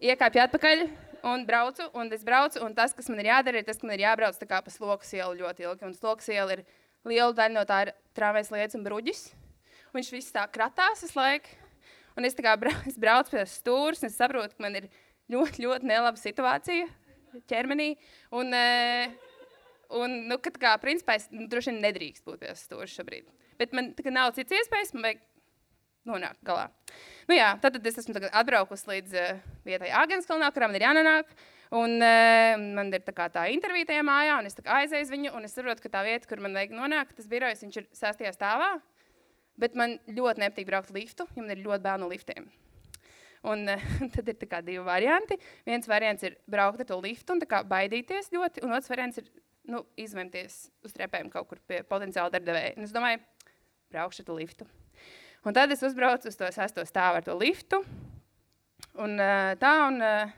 [0.00, 0.86] iekāpju atpakaļ
[1.28, 3.98] un braucu, un es braucu, un tas, kas man ir jādara, ir tas, ka man
[3.98, 6.64] ir jābrauc tā kā pa slokas ielu ļoti ilgi, un slokas iela ir
[7.04, 9.28] liela daļa no tā ir tramvajas lietas un bruģis,
[9.90, 11.50] Viņš viss tā kratās visu laiku.
[12.20, 14.90] Un es, kā, bra es braucu pie stūres, un es saprotu, ka man ir
[15.32, 16.88] ļoti, ļoti nelaba situācija
[17.48, 17.94] ķermenī.
[18.36, 18.52] Un,
[20.02, 23.30] un nu, kad, kā, principā, es nu, droši vien nedrīkst būt pie stūres šobrīd.
[23.60, 25.24] Bet man nav cits iespējas, man vajag
[26.10, 26.66] nonākt galā.
[27.28, 31.32] Nu, jā, tad, tad es esmu atbraukusi līdz uh, vietai Agenskalnā, kurām ir jānonāk.
[31.76, 35.54] Un uh, man ir tā, tā intervija tajā mājā, un es aizēju uz viņu, es
[35.54, 38.72] saprotu, ka tā vieta, kur man vajag nonākt, tas birojs, ir sastajā stāvā.
[39.60, 42.48] Bet man ļoti nepatīk braukt liftu, jo man ir ļoti bail no liftiem.
[43.50, 43.84] Un uh,
[44.14, 45.38] tad ir divi varianti.
[45.68, 49.30] Viens variants ir braukt ar to liftu un baidīties ļoti, un otrs variants ir
[49.70, 52.76] nu, izvemties uz trepēm kaut kur pie potenciāla darbdevēja.
[52.76, 53.22] Un es domāju,
[53.92, 54.68] braukšu ar to liftu.
[55.46, 57.80] Un tad es uzbraucu uz to sesto stāvu ar to liftu.
[59.00, 60.32] Un, uh, tā, un, uh,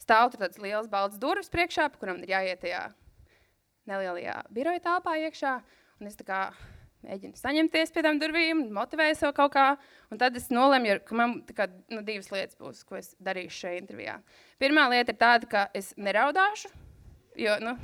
[0.00, 2.86] stāv tur tādas liels balts durvis priekšā, pa kuram ir jāiet tajā
[3.90, 5.56] nelielajā biroja telpā iekšā.
[6.00, 6.40] Un es tā kā
[7.06, 9.66] mēģinu saņemties pie tām durvīm, motivēju sev kaut kā.
[10.12, 13.80] Un tad es nolemju, ka man kā, nu, divas lietas būs, ko es darīšu šajā
[13.82, 14.18] intervijā.
[14.62, 16.70] Pirmā lieta ir tāda, ka es neraudāšu,
[17.42, 17.74] jo nu,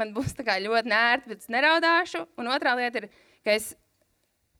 [0.00, 2.24] man būs ļoti nērti, bet es neraudāšu.
[2.40, 3.08] Un otrā lieta ir,
[3.44, 3.72] ka es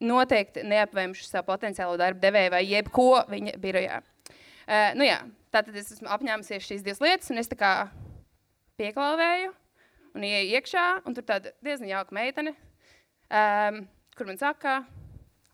[0.01, 4.01] noteikti neapvēmšu savu potenciālo darbu devēju vai jebko viņa birojā.
[4.71, 5.19] Uh, nu jā,
[5.51, 7.73] Tātad es esmu apņēmusies šīs divas lietas, un es tā kā
[8.79, 9.51] pieklāvēju
[10.15, 12.53] un ieeju iekšā, un tur tāda diezgan jauka meitene,
[13.31, 13.83] um,
[14.19, 14.81] kur man saka,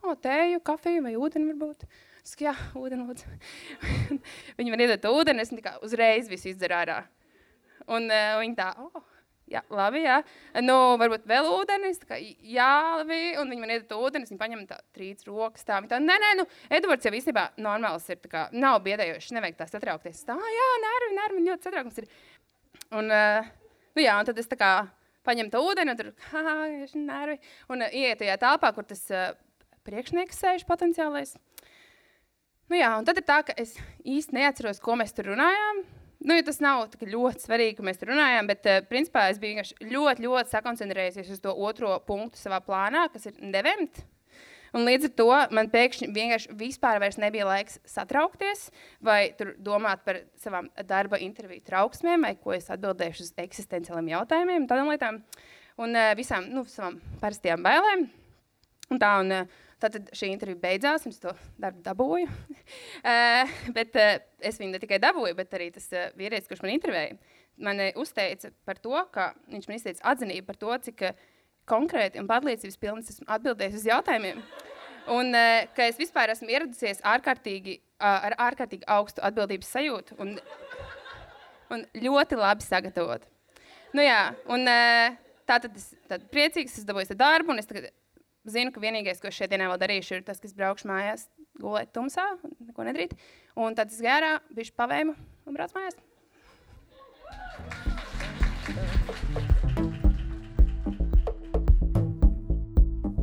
[0.03, 1.87] o, tēju, kafiju vai ūdeni varbūt.
[2.23, 3.37] Es saku, jā, ūdeni lūdzu.
[4.59, 7.03] viņi man iedod ūdeni, es tā kā uzreiz visu izdzeru ārā.
[7.87, 9.05] Un uh, viņi tā, oh,
[9.47, 10.17] Jā, labi, jā.
[10.59, 12.01] Nu, varbūt vēl ūdenis.
[12.09, 13.19] Kā, jā, labi.
[13.39, 15.63] Un viņi man iedod to ūdeni, viņi paņem tā trīs rokas.
[15.67, 18.19] Tā, tā nē, nē, nu, Edvards jau īstenībā normāls ir.
[18.33, 20.25] Kā, nav biedējošs, nevajag tā satraukties.
[20.27, 22.11] Tā, jā, nervi, nervi, ļoti satraukums ir.
[22.91, 23.53] Un, uh,
[23.95, 24.73] nu, jā, un tad es tā kā
[25.27, 26.55] paņemu to ūdeni, un tur, ha,
[26.95, 27.37] nervi.
[27.73, 29.35] Un uh, ieiet tajā telpā, kur tas uh,
[29.87, 31.37] priekšnieks sēž potenciālais.
[32.67, 35.85] Nu, jā, un tad ir tā, ka es īsti neatceros, ko mēs tur runājām.
[36.27, 39.63] Nu, ja tas nav ļoti svarīgi, ka mēs runājam, bet uh, principā es biju
[39.93, 44.03] ļoti, ļoti sakoncentrējies uz to otro punktu savā plānā, kas ir devemt.
[44.77, 48.67] Un līdz ar to man pēkšņi vienkārši vispār nebija laiks satraukties
[49.01, 54.93] vai domāt par savām darba interviju trauksmēm, vai ko es atbildēšu uz eksistenciāliem jautājumiem, tādām
[54.93, 55.23] lietām
[55.81, 58.05] un uh, visām nu, savām parastajām bailēm.
[58.93, 62.29] Un tā, un, uh, Tad šī intervija beidzās, es to darbu dabūju.
[63.05, 66.73] uh, bet uh, es viņu ne tikai dabūju, bet arī tas uh, vīrietis, kurš man
[66.73, 67.19] intervēja,
[67.61, 71.27] man uzteica par to, ka viņš man izteica atzinību par to, cik uh,
[71.69, 74.41] konkrēti un pārliecības pilns esmu atbildējis uz jautājumiem.
[75.17, 80.35] Un uh, ka es vispār esmu ieradusies ārkārtīgi, uh, ar ārkārtīgi augstu atbildības sajūtu un,
[81.75, 83.23] un ļoti labi sagatavot.
[83.95, 85.15] Nu, jā, un, uh,
[85.47, 87.93] tā tad es tad priecīgs, es dabūju darbu, un es tagad
[88.51, 91.27] zinu, ka vienīgais, ko šeit dienā vēl darīšu, ir tas, ka es braukšu mājās,
[91.63, 92.27] gulēt tumsā,
[92.69, 93.17] neko nedarīt.
[93.57, 95.97] Un tad es gērā, bišķi pavēmu un braucu mājās.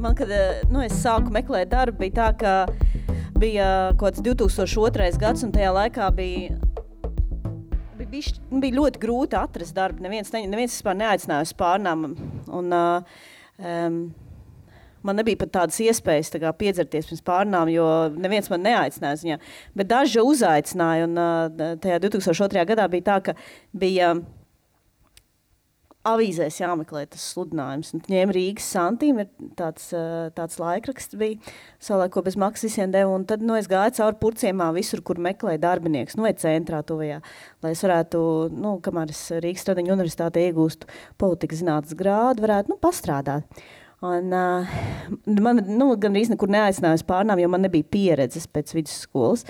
[0.04, 2.54] Man, kad eh, nu, es sāku meklēt darbu, bija tā, ka
[3.39, 5.14] bija kaut kāds 2002.
[5.22, 6.58] gads, un tajā laikā bija
[7.95, 10.04] bija, bišķi, bija ļoti grūti atrast darbu.
[10.04, 12.04] Neviens, ne, neviens vispār neaicināja uz pārnām.
[12.51, 13.24] Un, uh,
[13.64, 14.04] um,
[15.04, 17.84] Man nebija pat tādas iespējas tā kā, piedzerties pirms pārnām, jo
[18.16, 19.36] neviens man neaicināja viņā.
[19.76, 22.64] Bet daži uzaicināja, un uh, tajā 2002.
[22.70, 23.34] gadā bija tā, ka
[23.76, 24.14] bija
[26.08, 27.93] avīzēs jāmeklē tas sludinājums.
[27.95, 29.89] Un ņēma Rīgas santīm, ir tāds,
[30.38, 34.20] tāds laikraksts bija, savulaik, ko bez maksas visiem deva, un tad, nu, es gāju cauri
[34.22, 37.22] purciemā visur, kur meklēju darbinieks, nu, vai centrā tuvajā,
[37.64, 38.24] lai es varētu,
[38.56, 40.91] nu, kamēr es Rīgas Stradiņu universitātē iegūstu
[41.22, 43.64] politikas zinātnes grādu, varētu, nu, pastrādāt.
[44.04, 44.68] Un, uh,
[45.39, 49.45] man nu, gandrīz nekur neaicināja uz pārnām, jo man nebija pieredzes pēc vidusskolas,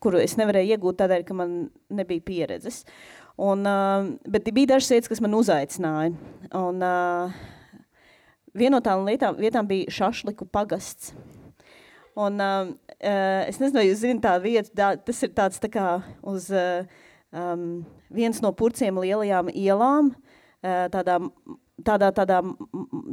[0.00, 1.52] kuru es nevarēju iegūt tādēļ, ka man
[1.92, 2.86] nebija pieredzes.
[3.38, 6.10] Un, uh, bet bija dažas lietas, kas man uzaicināja.
[6.58, 7.36] Un, uh,
[8.58, 11.12] viena no tām lietām, vietām bija Šašliku pagasts.
[12.18, 15.86] Un, uh, es nezinu, vai jūs zināt tā vietu, tā, tas ir tāds tā kā
[16.26, 16.82] uz uh,
[17.30, 21.30] um, viens no purciem lielajām ielām, uh, tādām
[21.86, 22.40] tādā, tādā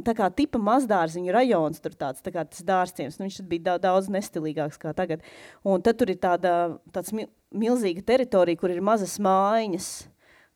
[0.06, 4.10] tā kā tipa mazdārziņu rajons, tur tāds, tā kā tas dārstiems, nu viņš bija daudz,
[4.12, 5.22] nestilīgāks kā tagad.
[5.62, 6.56] Un tad tur ir tāda,
[6.94, 9.90] tāds milzīga teritorija, kur ir mazas mājiņas,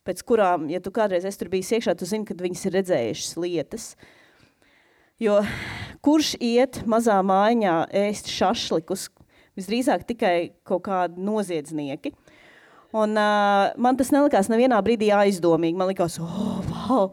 [0.07, 3.39] pēc kurām, ja tu kādreiz esi tur bijis iekšā, tu zini, kad viņas ir redzējušas
[3.41, 3.87] lietas.
[5.21, 5.41] Jo
[6.05, 7.77] kurš iet mazā mājiņā
[8.07, 9.09] ēst šašlikus,
[9.59, 10.37] visdrīzāk tikai
[10.67, 12.15] kaut kādi noziedznieki.
[12.97, 17.13] Un uh, man tas nelikās nevienā brīdī aizdomīgi, man likās, oh, wow,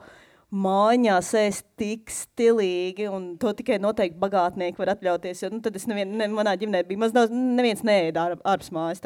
[0.49, 5.85] mājās ēst tik stilīgi, un to tikai noteikti bagātnieki var atļauties, jo nu, tad es
[5.89, 9.03] nevien, ne, manā ģimenē bija maz neviens neēda ār, ārpus mājas.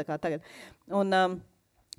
[0.88, 1.40] Un, um,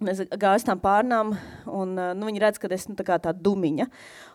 [0.09, 1.35] Gāju uz tām pārnām,
[1.67, 3.89] un uh, nu, viņi redz, ka es nu, tā kā tā dumiņa.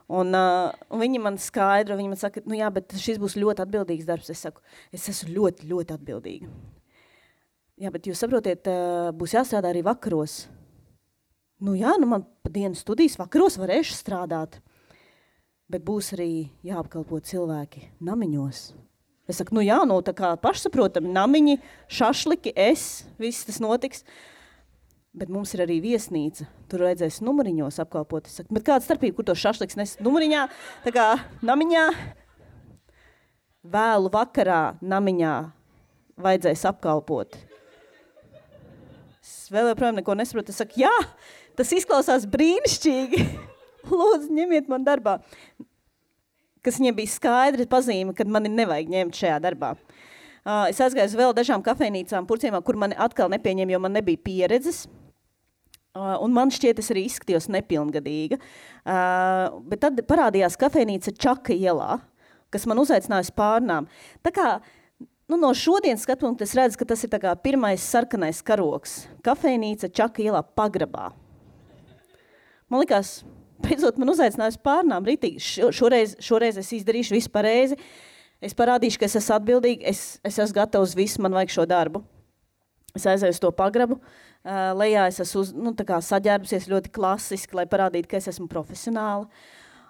[0.08, 3.66] Un, uh, un viņi man skaidro, viņi man saka, nu jā, bet šis būs ļoti
[3.66, 4.32] atbildīgs darbs.
[4.34, 4.64] Es saku,
[4.96, 6.52] es esmu ļoti, ļoti atbildīga.
[7.78, 10.46] Jā, bet jūs saprotiet, uh, būs jāstrādā arī vakaros.
[11.62, 14.62] Nu jā, nu man pa dienas studijas vakaros varēšu strādāt
[15.72, 18.62] bet būs arī jāapkalpo cilvēki namiņos.
[19.28, 21.58] Es saku, nu jā, nu tā kā pašsaprotami, namiņi,
[21.92, 24.06] šašliki, es, viss tas notiks.
[25.18, 26.46] Bet mums ir arī viesnīca.
[26.70, 28.30] Tur vajadzēs numuriņos apkalpot.
[28.30, 30.46] Saku, bet kāda starpība, kur to šašliks nes numuriņā,
[30.86, 31.08] tā kā
[31.48, 31.88] namiņā,
[33.74, 35.34] vēlu vakarā namiņā
[36.22, 37.40] vajadzēs apkalpot.
[39.18, 40.54] Es vēl joprojām neko nesaprotu.
[40.54, 40.94] Es saku, jā,
[41.58, 43.26] tas izklausās brīnišķīgi.
[43.92, 45.18] lūdzu, ņemiet man darbā.
[46.66, 49.74] Kas viņiem bija skaidri pazīme, kad mani nevajag ņemt šajā darbā.
[50.48, 54.22] Uh, es aizgāju uz vēl dažām kafejnīcām, purciemā, kur mani atkal nepieņem, jo man nebija
[54.24, 54.86] pieredzes.
[55.96, 58.38] Uh, un man šķiet, es arī izskatījos nepilngadīga.
[58.84, 61.98] Uh, bet tad parādījās kafejnīca Čaka ielā,
[62.54, 63.88] kas man uzaicināja uz pārnām.
[64.26, 64.50] Tā kā
[65.32, 69.08] nu, no šodienas skatu punkta es redzu, ka tas ir pirmais sarkanais karoks.
[69.26, 71.10] Kafejnīca Čaka ielā pagrabā.
[72.70, 73.24] Man likās,
[73.64, 75.08] beidzot man uzaicināja uz pārnām.
[75.08, 75.42] Ritīgi.
[75.74, 77.80] Šoreiz, šoreiz es izdarīšu visu pareizi.
[78.44, 82.04] Es parādīšu, ka es esmu atbildīga, es, es esmu gatavs visu, man vajag šo darbu.
[82.94, 83.98] Es aizēju uz to pagrabu.
[83.98, 84.27] Uh,
[84.78, 89.28] lejā es esmu uz, nu, saģērbusies ļoti klasiski, lai parādītu, ka es esmu profesionāla.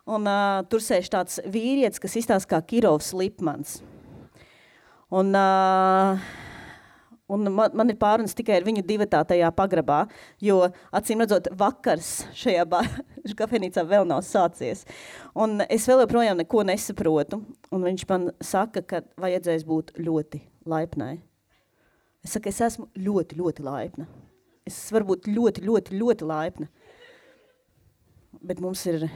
[0.07, 3.81] Un, uh, tur sēž tāds vīrietis, kas izstāsta kā Kirovs Lipmans.
[5.11, 6.27] Un, uh,
[7.27, 10.05] Un man, man ir pārunas tikai ar viņu divatā tajā pagrabā,
[10.39, 10.61] jo,
[10.95, 12.63] acīm redzot, vakars šajā
[13.41, 14.85] kafejnīcā vēl nav sācies.
[15.35, 17.41] Un es vēl joprojām neko nesaprotu,
[17.83, 20.39] viņš man saka, ka vajadzēs būt ļoti
[20.71, 21.17] laipnai.
[22.23, 24.07] Es saku, es esmu ļoti, ļoti laipna.
[24.67, 26.69] Es varu būt ļoti, ļoti, ļoti laipna.
[28.43, 29.07] Bet mums ir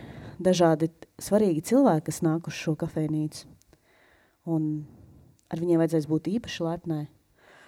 [0.42, 0.90] dažādi
[1.22, 3.50] svarīgi cilvēki, kas nāk uz šo kafejnīcu.
[4.50, 4.70] Un
[5.52, 7.04] ar viņiem vajadzēs būt īpaši laipnai.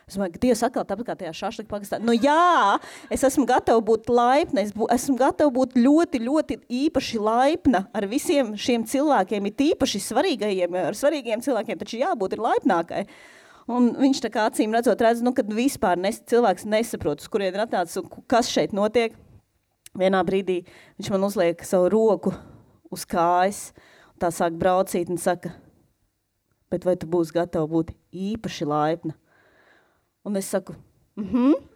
[0.03, 1.99] Es domāju, ka Dievs atkal tāpat kā tajā šašlikā pakastā.
[2.03, 2.75] Nu jā,
[3.13, 8.07] es esmu gatava būt laipna, es bū, esmu gatava būt ļoti, ļoti īpaši laipna ar
[8.11, 13.05] visiem šiem cilvēkiem, ir īpaši svarīgajiem, ar svarīgiem cilvēkiem, taču jābūt ir laipnākai.
[13.71, 17.53] Un viņš tā kā acīm redzot, redz, nu, kad vispār nes, cilvēks nesaprot, uz kurien
[17.55, 19.15] ir atnācis un kas šeit notiek.
[19.97, 20.63] Vienā brīdī
[20.97, 22.33] viņš man uzliek savu roku
[22.93, 23.67] uz kājas,
[24.19, 25.53] tā sāk braucīt un saka,
[26.73, 29.13] bet vai tu būsi gatava būt īpaši laipna?
[30.25, 30.75] Un es saku,
[31.19, 31.53] mhm.
[31.53, 31.73] Mm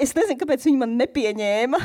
[0.00, 1.80] es nezinu, kāpēc viņi man nepieņēma.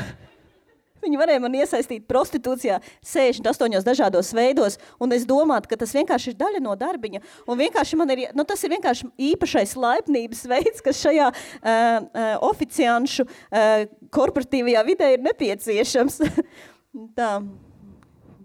[1.04, 6.38] Viņi varēja man iesaistīt prostitūcijā 68 dažādos veidos, un es domāju, ka tas vienkārši ir
[6.40, 7.22] daļa no darbiņa.
[7.56, 14.82] Ir, nu, tas ir vienkārši īpašais laipnības veids, kas šajā uh, uh, oficiānšu uh, korporatīvajā
[14.88, 16.20] vidē ir nepieciešams.
[17.18, 17.30] Tā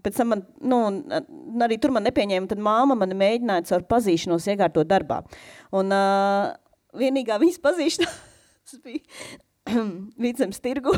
[0.02, 0.80] pēc tam man, nu,
[1.62, 5.20] arī tur man nepieņēma, tad māma mani mēģināja caur pazīšanos iekārtot darbā.
[5.78, 6.50] Un uh,
[6.98, 9.02] vienīgā viņas pazīšanās bija
[10.22, 10.94] Vicems tirgu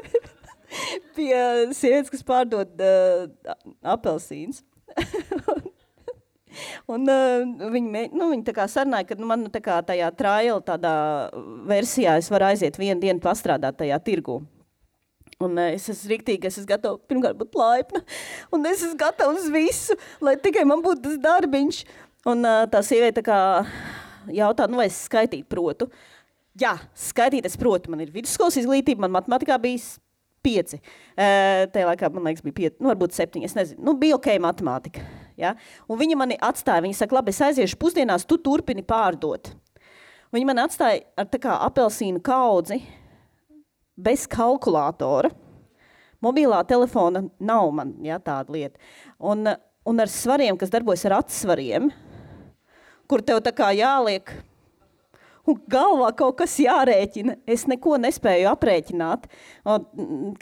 [1.16, 1.36] pie
[1.76, 3.26] sievietes, kas pārdod uh,
[3.96, 4.62] apelsīns.
[6.92, 10.94] Un uh, viņi, nu, viņi tā sarunāja, ka nu, man tā kā tajā trial tādā
[11.68, 14.40] versijā es varu aiziet vienu dienu pastrādāt tajā tirgu.
[15.42, 18.02] Un uh, es esmu rīktīgi, es esmu gatava pirmkārt būt laipna,
[18.54, 21.84] un es esmu gatava uz visu, lai tikai man būtu tas darbiņš.
[22.26, 23.38] Un uh, tā sieviete kā
[24.34, 25.90] jautā, nu vai es skaitīt protu.
[26.58, 29.82] Jā, skaitīt es protu, man ir vidusskolas izglītība, man matemātikā bija
[30.46, 30.80] pieci.
[31.12, 33.82] Uh, tajā laikā, man liekas, bija pieci, nu varbūt septiņi, es nezinu.
[33.90, 35.04] Nu, bija ok matemātika.
[35.36, 35.56] Ja?
[35.90, 39.52] Un viņa mani atstāja, viņa saka, labi, es aiziešu pusdienās, tu turpini pārdot.
[40.34, 42.80] Viņa man atstāja ar tā kā apelsīnu kaudzi,
[43.96, 45.30] bez kalkulātora.
[46.24, 48.80] Mobilā telefona nav man ja, tāda lieta.
[49.20, 49.46] Un,
[49.86, 51.90] un ar svariem, kas darbojas ar atsvariem,
[53.06, 54.32] kur tev tā kā jāliek
[55.46, 57.38] un galvā kaut kas jārēķina.
[57.48, 59.26] Es neko nespēju aprēķināt.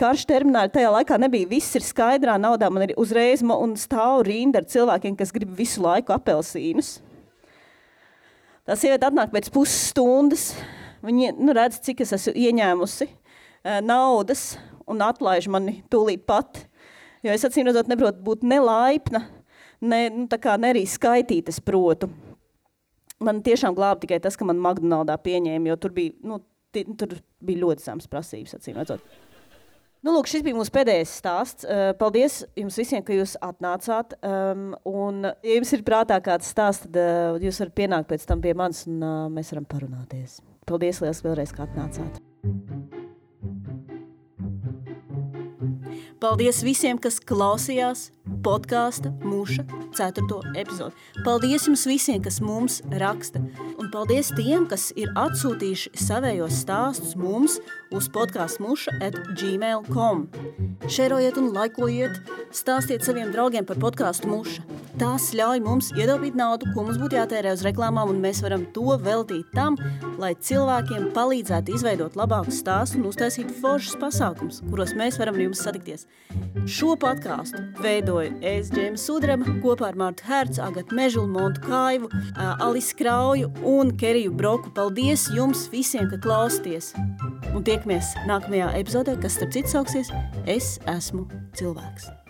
[0.01, 1.51] Karš termināli tajā laikā nebija.
[1.51, 2.71] Viss ir skaidrā naudā.
[2.73, 6.97] Man ir uzreiz un stāv rinda ar cilvēkiem, kas grib visu laiku apelsīnus.
[8.65, 10.55] Tā sieviete atnāk pēc pusstundas.
[11.05, 13.11] Viņa nu, redz, cik es esmu ieņēmusi.
[13.65, 14.55] Eh, naudas
[14.89, 16.65] un atlaiž mani tūlīt pat.
[17.25, 19.23] Jo es acīm redzot, neprotu būt nelaipna,
[19.81, 22.11] ne, nu, ne arī skaitīt, es protu.
[23.25, 26.41] Man tiešām glāba tikai tas, ka man McDonaldā pieņēma, jo tur bija, nu,
[26.99, 29.05] tur bija ļoti zemes prasības, acīm redzot.
[30.05, 31.65] Nu, lūk, šis bija mūsu pēdējais stāsts.
[31.65, 34.13] Uh, paldies jums visiem, ka jūs atnācāt.
[34.21, 38.45] Um, un, ja jums ir prātā kāds stāsts, tad uh, jūs varat pienākt pēc tam
[38.45, 40.43] pie manis un uh, mēs varam parunāties.
[40.69, 42.21] Paldies liels vēlreiz, ka atnācāt.
[46.21, 48.11] Paldies visiem, kas klausījās
[48.45, 49.65] podkāstu Mūša
[49.97, 50.39] 4.
[50.57, 50.95] epizodi.
[51.25, 53.43] Paldies jums visiem, kas mums raksta.
[53.79, 57.59] Un paldies tiem, kas ir atsūtījuši savējos stāstus mums
[57.95, 60.27] uz podkāstu muša at gmail.com.
[60.91, 62.19] Šerojiet un laikojiet,
[62.55, 64.65] stāstiet saviem draugiem par podkāstu muša.
[65.01, 68.95] Tās ļauj mums ietaupīt naudu, ko mums būtu jātērē uz reklāmām, un mēs varam to
[69.03, 69.75] veltīt tam,
[70.23, 75.65] lai cilvēkiem palīdzētu izveidot labākus stāstus un uztaisīt foršus pasākums, kuros mēs varam ar jums
[75.67, 76.07] satikties.
[76.71, 77.65] Šo podkāstu
[78.15, 83.95] veidoju es, Džēma Sudraba, kopā ar Mārtu Hercu, Agatu Mežulu, Montu Kaivu, Alisu Krauju un
[83.99, 84.71] Keriju Broku.
[84.75, 86.93] Paldies jums visiem, ka klausties!
[87.55, 90.13] Un tiekamies nākamajā epizodē, kas starp citu sauksies
[90.47, 92.24] Es esmu cilvēks.